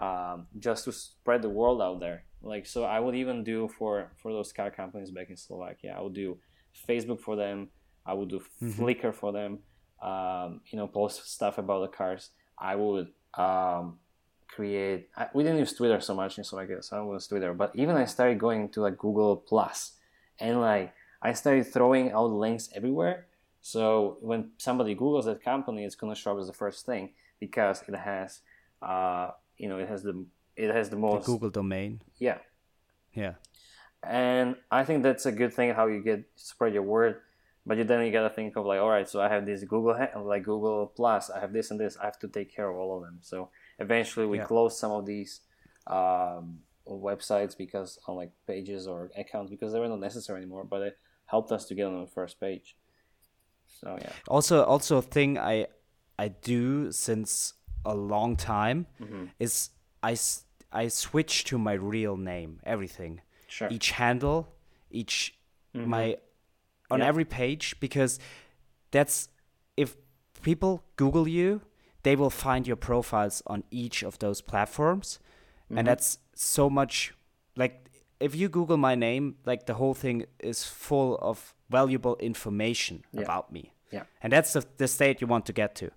[0.00, 2.24] um, just to spread the world out there.
[2.40, 6.00] Like so i would even do for for those car companies back in slovakia i
[6.00, 6.38] would do
[6.86, 7.66] facebook for them
[8.06, 8.78] i would do Mhm.
[8.78, 9.58] flickr for them
[10.00, 12.30] um, you know post stuff about the cars.
[12.56, 13.98] I would um,
[14.46, 17.74] create I, we didn't use twitter so much in slovakia so i use twitter but
[17.74, 19.98] even i started going to like google plus
[20.38, 23.26] and like i started throwing out links everywhere.
[23.60, 27.10] So when somebody googles that company it's going to show up as the first thing
[27.40, 28.40] because it has
[28.82, 30.24] uh, you know it has the
[30.56, 32.00] it has the The most Google domain.
[32.18, 32.38] yeah
[33.14, 33.34] Yeah.
[34.02, 37.14] and i think that's a good thing how you get spread your word
[37.66, 39.94] but you then you gotta think of like all right so i have this google
[40.32, 42.96] like google plus i have this and this i have to take care of all
[42.96, 44.44] of them so eventually we Yeah.
[44.44, 45.40] closed some of these
[45.88, 50.80] um, websites because on like pages or accounts because they were not necessary anymore but
[50.82, 50.94] it
[51.26, 52.76] helped us to get on the first page
[53.66, 55.66] so yeah Also, also a thing I
[56.18, 57.54] I do since
[57.84, 59.24] a long time Mm-hmm.
[59.38, 59.70] is
[60.02, 60.16] I
[60.72, 62.60] I switch to my real name.
[62.64, 64.48] Everything, sure each handle,
[64.90, 65.34] each
[65.74, 66.16] my
[66.90, 67.08] on Yeah.
[67.08, 68.18] every page because
[68.90, 69.28] that's
[69.76, 69.96] if
[70.42, 71.60] people Google you,
[72.02, 75.18] they will find your profiles on each of those platforms,
[75.70, 77.14] and that's so much
[77.56, 77.74] like
[78.20, 83.22] if you Google my name, like the whole thing is full of valuable information Yeah.
[83.22, 83.72] about me.
[83.92, 84.04] Yeah.
[84.22, 85.90] And that's the, the state you want to get to.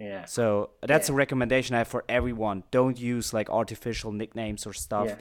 [0.00, 2.62] Yeah yeah So that's a recommendation I have for everyone.
[2.70, 5.16] Don't use like artificial nicknames or stuff Yeah.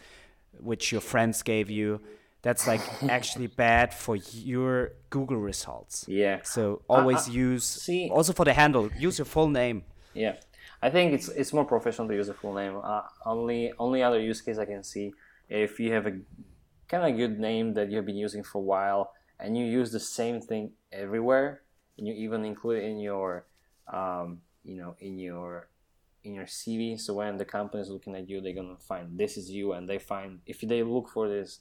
[0.69, 1.99] which your friends gave you.
[2.41, 2.82] That's like
[3.17, 6.05] actually bad for your Google results.
[6.07, 9.84] yeah So always use see- also for the handle, use your full name.
[10.13, 10.36] Yeah,
[10.82, 12.76] I think it's it's more professional to use a full name.
[12.84, 15.07] Uh, only only other use case I can see
[15.49, 16.13] if you have a
[16.88, 19.03] kind of good name that you have been using for a while
[19.39, 21.49] and you use the same thing everywhere,
[21.97, 23.45] and you even include it in your,
[23.91, 25.70] um, you know, in your
[26.26, 26.99] in your CV.
[26.99, 29.88] So when the company is looking at you, they're gonna find this is you, and
[29.89, 31.59] they find if they look for this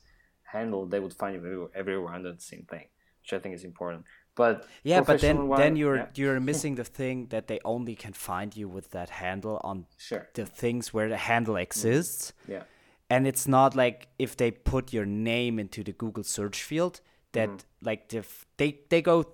[0.55, 2.87] handle, they would find you everywhere, everywhere under the same thing,
[3.23, 4.05] which I think is important.
[4.37, 7.95] But Yeah, but then professional then you're yeah, you're missing the thing that they only
[7.95, 12.33] can find you with that handle on sure, the things where the handle exists.
[12.49, 12.65] yeah.
[13.11, 17.01] and it's not like if they put your name into the Google search field
[17.33, 17.87] that Mm-hmm.
[17.89, 18.25] like the
[18.57, 19.25] they they go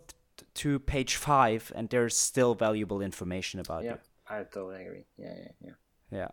[0.54, 3.86] to page five and there's still valuable information about it.
[3.86, 4.36] Yeah, you.
[4.36, 5.04] I totally agree.
[5.16, 5.72] Yeah, yeah, yeah.
[6.18, 6.28] Yeah.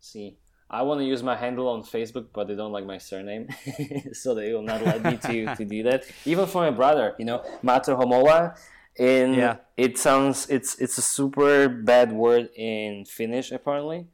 [0.00, 0.38] See,
[0.68, 3.48] I want to use my handle on Facebook, but they don't like my surname,
[4.12, 6.04] so they will not let me to, to do that.
[6.24, 8.56] Even for my brother, you know, Mato Homola.
[8.96, 9.56] In Yeah.
[9.76, 14.08] it sounds it's it's a super bad word in Finnish apparently.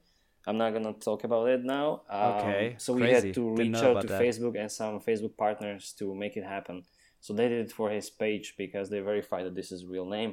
[0.46, 2.02] I'm not gonna talk about it now.
[2.08, 3.28] Um, Okay, So we crazy.
[3.28, 4.20] had to reach out to that.
[4.22, 6.84] Facebook and some Facebook partners to make it happen.
[7.26, 10.32] So they did it for his page because they verified that this is real name,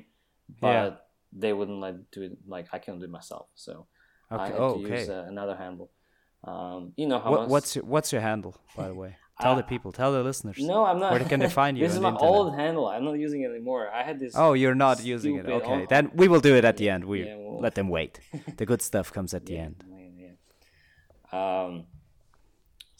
[0.65, 0.89] but Yeah.
[1.43, 2.33] they wouldn't let do it.
[2.55, 3.47] Like I can do it myself.
[3.65, 3.71] So
[4.29, 4.99] I had Oh, to okay.
[4.99, 5.89] use uh, another handle.
[6.51, 9.11] Um, you know how What, much- what's your, what's your handle, by the way?
[9.41, 10.57] Tell the Uh, people, tell the listeners.
[10.73, 11.09] no, I'm not.
[11.13, 12.31] Where can they find you this is my internet?
[12.35, 12.85] old handle.
[12.93, 13.83] I'm not using it anymore.
[13.99, 14.33] I had this.
[14.43, 15.45] Oh, you're not using it.
[15.59, 17.01] Okay, on- then we will do it at the end.
[17.13, 18.13] We Yeah, we'll- let them wait.
[18.59, 19.77] The good stuff comes at the yeah, end.
[21.41, 21.71] Um.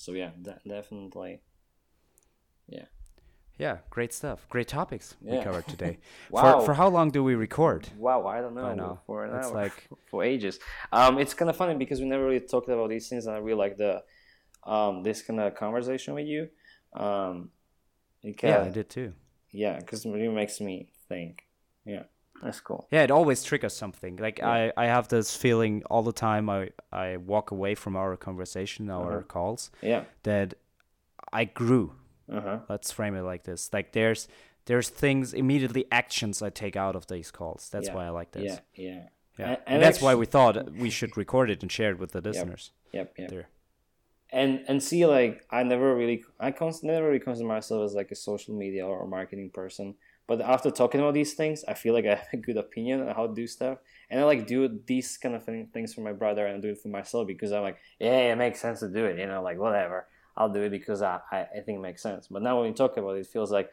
[0.04, 1.34] So yeah, de- definitely.
[2.68, 2.88] Yeah.
[3.64, 4.39] Yeah, great stuff.
[4.49, 5.93] Great topics we covered today.
[6.30, 6.41] Wow.
[6.59, 7.82] For for how long do we record?
[8.07, 8.66] Wow, I don't know.
[8.74, 8.99] I know.
[9.07, 10.55] For an It's hour, like- for ages.
[10.91, 13.39] Um, it's kind of funny because we never really talked about these things, and I
[13.39, 13.93] really like the
[14.76, 16.41] um, this kind of conversation with you.
[17.05, 17.36] Um,
[18.22, 19.09] Yeah, I did too.
[19.64, 20.76] Yeah, because it really makes me
[21.09, 21.34] think.
[21.86, 22.03] Yeah,
[22.43, 22.82] that's cool.
[22.91, 24.14] Yeah, it always triggers something.
[24.26, 24.72] Like Yeah.
[24.78, 26.49] I, I have this feeling all the time.
[26.49, 26.70] I,
[27.05, 29.28] I walk away from our conversation, our Uh-huh.
[29.36, 30.03] calls, Yeah.
[30.24, 30.53] that
[31.41, 31.86] I grew.
[32.34, 32.60] Uh huh.
[32.70, 33.70] Let's frame it like this.
[33.74, 34.28] Like there's
[34.66, 37.70] there's things immediately actions I take out of these calls.
[37.70, 37.96] That's Yeah.
[37.96, 38.60] why I like this.
[38.76, 38.86] Yeah.
[38.90, 39.02] Yeah.
[39.38, 39.56] Yeah.
[39.68, 42.72] And- that's why we thought we should record it and share it with the listeners.
[42.94, 43.14] Yep.
[43.18, 43.30] Yep.
[43.30, 43.48] There.
[44.32, 48.10] and and see like i never really i cons- never really consider myself as like
[48.12, 49.94] a social media or marketing person
[50.28, 53.14] but after talking about these things i feel like i have a good opinion on
[53.16, 53.78] how to do stuff
[54.10, 56.80] and i like do these kind of thing- things for my brother and do it
[56.82, 59.60] for myself because i'm like yeah it makes sense to do it you know like
[59.60, 60.08] whatever
[60.38, 62.74] i'll do it because i i, I think it makes sense but now when we
[62.76, 63.70] talk about it it feels like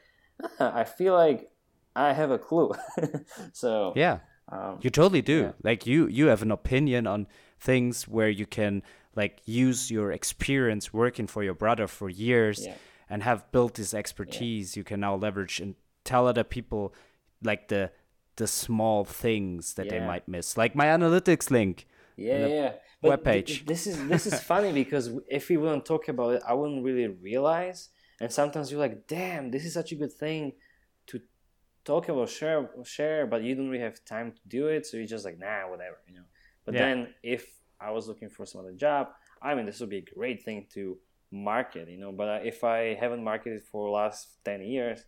[0.60, 1.50] ah, i feel like
[1.96, 2.72] i have a clue
[3.52, 4.18] so Yeah.
[4.48, 5.38] um, You totally do.
[5.40, 5.52] Yeah.
[5.62, 7.26] Like you you have an opinion on
[7.58, 8.82] things where you can
[9.14, 12.74] like use your experience working for your brother for years Yeah.
[13.08, 16.94] and have built this expertise you can now leverage and tell other people
[17.42, 17.90] like the
[18.36, 20.56] the small things that they might miss.
[20.56, 21.86] Like my analytics link.
[22.16, 22.72] Yeah, the yeah.
[23.02, 23.46] But webpage.
[23.46, 26.84] th- this is this is funny because if we wouldn't talk about it, I wouldn't
[26.84, 27.88] really realize.
[28.20, 30.52] And sometimes you're like, "Damn, this is such a good thing
[31.06, 31.20] to
[31.84, 35.06] talk about, share, share," but you don't really have time to do it, so you're
[35.06, 36.24] just like, "Nah, whatever," you know.
[36.64, 36.80] But Yeah.
[36.84, 37.46] then if
[37.80, 39.08] I was looking for some other job,
[39.40, 40.98] I mean, this would be a great thing to
[41.30, 42.12] market, you know.
[42.12, 45.06] But uh, if I haven't marketed for the last ten years,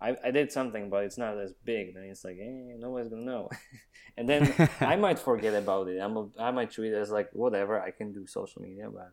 [0.00, 1.94] I, I did something, but it's not as big.
[1.94, 3.48] Then it's like, eh, nobody's gonna know.
[4.16, 5.98] and then I might forget about it.
[5.98, 7.80] I'm a, I might treat it as like whatever.
[7.80, 9.12] I can do social media, but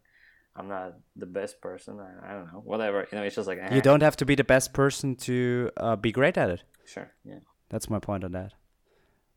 [0.56, 2.00] I'm not the best person.
[2.00, 2.62] I, I don't know.
[2.64, 3.08] Whatever.
[3.12, 5.72] You know, it's just like eh, You don't have to be the best person to
[5.78, 6.64] uh, be great at it.
[6.86, 7.12] Sure.
[7.24, 7.40] Yeah.
[7.70, 8.54] That's my point on that.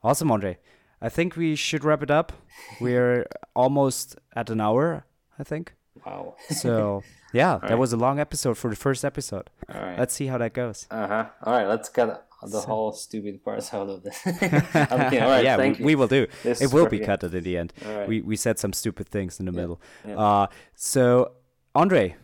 [0.02, 0.56] Awesome, Ondrej.
[1.00, 2.32] I think we should wrap it up.
[2.80, 5.06] We're almost at an hour,
[5.38, 5.74] I think.
[6.06, 6.36] Wow.
[6.50, 7.02] So
[7.32, 7.78] yeah, that right.
[7.78, 9.50] was a long episode for the first episode.
[9.72, 9.98] All right.
[9.98, 10.86] Let's see how that goes.
[10.90, 11.24] Uh huh.
[11.42, 11.66] All right.
[11.66, 14.20] Let's cut the So- whole stupid parts out of this.
[14.26, 14.60] okay.
[15.20, 15.44] All right.
[15.44, 15.86] yeah, thank we, you.
[15.86, 16.26] we will do.
[16.42, 17.72] This it will be cut at the end.
[17.86, 18.08] All right.
[18.08, 19.80] We we said some stupid things in the middle.
[20.06, 20.16] yeah.
[20.16, 21.32] Uh, so
[21.74, 22.14] Ondrej,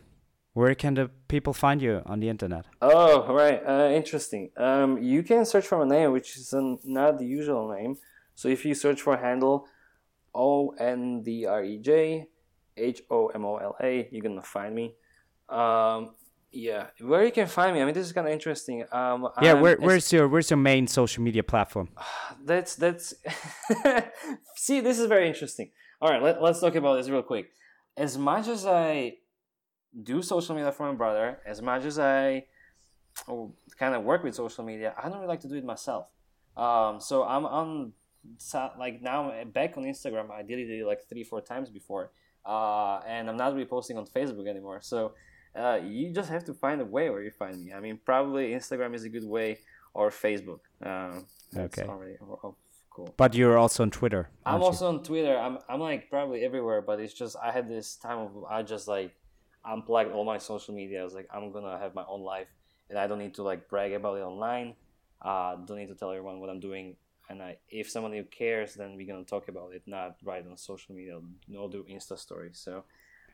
[0.53, 2.67] where can the people find you on the internet?
[2.83, 3.61] Oh, right.
[3.67, 4.51] Uh, interesting.
[4.57, 7.97] Um, you can search for my name, which is an, not the usual name.
[8.35, 9.67] So if you search for handle
[10.35, 12.27] O N D R E J
[12.77, 14.95] H O M O L A, you're gonna find me.
[15.49, 16.15] Um,
[16.53, 17.83] yeah, where you can find me.
[17.83, 18.85] I mean, this is kind of interesting.
[18.91, 21.89] Um, Yeah, where, where's your where's your main social media platform?
[22.45, 23.15] that's that's
[24.57, 27.51] see this is very interesting all right let, let's talk about this real quick
[27.97, 29.15] as much as i
[30.03, 32.45] do social media for my brother as much as i
[33.79, 36.07] kind of work with social media i don't really like to do it myself
[36.57, 37.93] um, so i'm on
[38.79, 42.11] like now back on instagram i deleted it like three four times before
[42.47, 45.13] uh, and i'm not really posting on facebook anymore so
[45.57, 48.51] uh, you just have to find a way where you find me i mean probably
[48.53, 49.59] instagram is a good way
[49.95, 51.89] or facebook um, that's Okay.
[51.89, 52.55] already oh, oh,
[52.91, 54.31] cool But you're also on Twitter.
[54.47, 54.67] I'm aren't you?
[54.67, 55.37] also on Twitter.
[55.37, 58.87] I'm I'm like probably everywhere, but it's just I had this time of I just
[58.89, 59.11] like
[59.65, 61.01] unplugged all my social media.
[61.01, 62.49] I was like, I'm gonna have my own life,
[62.89, 64.75] and I don't need to like brag about it online.
[65.23, 66.97] Uh, don't need to tell everyone what I'm doing.
[67.31, 70.57] And I, if someone who cares, then we're gonna talk about it, not right on
[70.57, 71.21] social media.
[71.47, 72.59] No, do Insta stories.
[72.59, 72.85] So,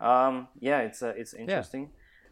[0.01, 1.83] um, yeah, it's uh, it's interesting.
[1.85, 1.89] Yeah.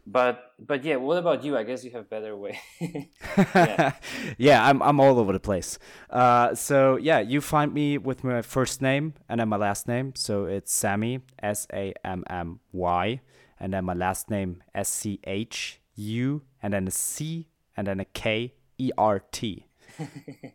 [0.07, 1.57] But but yeah, what about you?
[1.57, 2.59] I guess you have better way.
[2.79, 3.93] yeah.
[4.37, 4.63] Yeah.
[4.63, 5.79] I'm I'm all over the place.
[6.09, 10.13] Uh, so yeah, you find me with my first name and then my last name.
[10.15, 13.21] So it's Sammy S A M M Y,
[13.59, 17.99] and then my last name S C H U, and then a C, and then
[17.99, 19.65] a K E R T.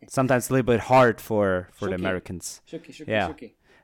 [0.08, 2.60] Sometimes a little bit hard for for the Americans.
[2.70, 3.32] Shuki, shuki, Yeah.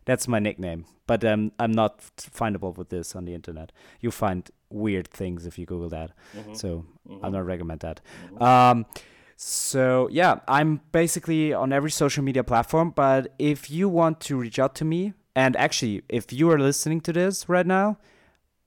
[0.04, 3.72] That's my nickname, but um, I'm not findable with this on the internet.
[4.00, 6.12] You find weird things if you Google that,
[6.52, 6.84] so
[7.22, 8.00] I'll not recommend that.
[8.40, 8.86] Um,
[9.34, 12.90] so yeah, I'm basically on every social media platform.
[12.90, 17.00] But if you want to reach out to me, and actually, if you are listening
[17.00, 17.98] to this right now,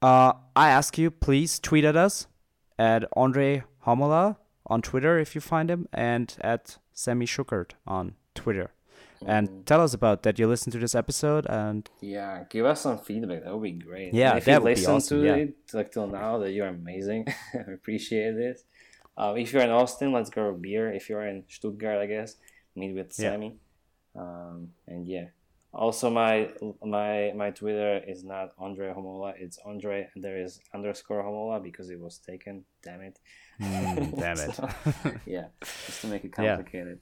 [0.01, 2.27] uh, I ask you please tweet at us
[2.77, 4.35] at Ondrej Homola
[4.69, 8.71] on Twitter if you find him, and at Sammy Schuckert on Twitter.
[9.25, 12.97] And tell us about that you listened to this episode and Yeah, give us some
[12.99, 13.43] feedback.
[13.43, 14.13] That would be great.
[14.13, 15.35] Yeah, And if you listen awesome, to yeah.
[15.35, 17.25] it like till now, that you're amazing.
[17.53, 18.63] I appreciate this.
[19.17, 20.89] Um, if you're in Austin, let's go a beer.
[20.93, 22.37] If you're in Stuttgart, I guess
[22.77, 23.31] meet with Yeah.
[23.31, 23.57] Sammy.
[24.15, 25.25] Um, and yeah,
[25.73, 26.49] also my
[26.81, 29.33] my my Twitter is not Ondrej Homola.
[29.37, 30.07] It's Ondrej.
[30.15, 32.63] and There is underscore Homola because it was taken.
[32.83, 33.19] Damn it.
[33.61, 34.55] Mm, damn it.
[34.55, 34.69] So,
[35.25, 36.55] yeah, just to make it Yeah.
[36.55, 36.99] complicated.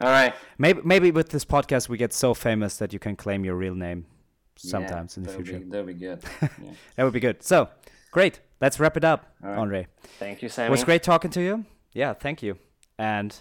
[0.00, 0.34] All right.
[0.58, 3.74] maybe maybe with this podcast we get so famous that you can claim your real
[3.74, 4.06] name
[4.62, 5.58] Yeah, sometimes in the future.
[5.60, 6.20] Be, that'll be good.
[6.42, 6.48] Yeah.
[6.96, 7.42] That would be good.
[7.42, 7.68] So,
[8.10, 8.40] Great.
[8.60, 9.58] Let's wrap it up, All right.
[9.58, 9.86] Ondrej.
[10.18, 10.68] Thank you, Sammy.
[10.68, 11.64] It was great talking to you.
[11.94, 12.58] Yeah, thank you.
[12.98, 13.34] And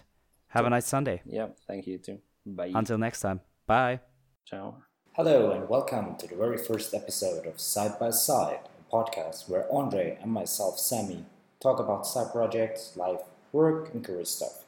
[0.47, 1.21] have a nice Sunday.
[1.25, 2.19] Yeah, Thank you too.
[2.45, 2.71] Bye.
[2.73, 3.41] Until next time.
[3.67, 3.99] Bye.
[4.45, 4.77] Ciao.
[5.13, 9.67] Hello and welcome to the very first episode of Side by Side, a podcast where
[9.71, 11.25] Ondrej and myself, Sammy,
[11.61, 13.21] talk about side projects, life,
[13.53, 14.63] work, and career stuff.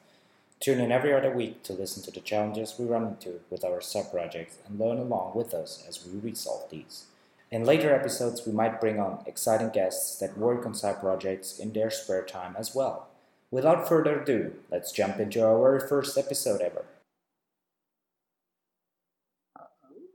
[0.59, 3.81] Tune in every other week to listen to the challenges we run into with our
[3.81, 7.05] side projects and learn along with us as we resolve these.
[7.51, 11.73] In later episodes, we might bring on exciting guests that work on side projects in
[11.73, 13.09] their spare time as well.
[13.51, 16.85] Without further ado, let's jump into our very first episode ever.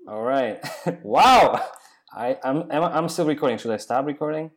[0.08, 0.58] All right.
[1.02, 1.64] wow.
[2.12, 3.58] I I'm I'm I'm still recording.
[3.58, 4.50] Should I stop recording?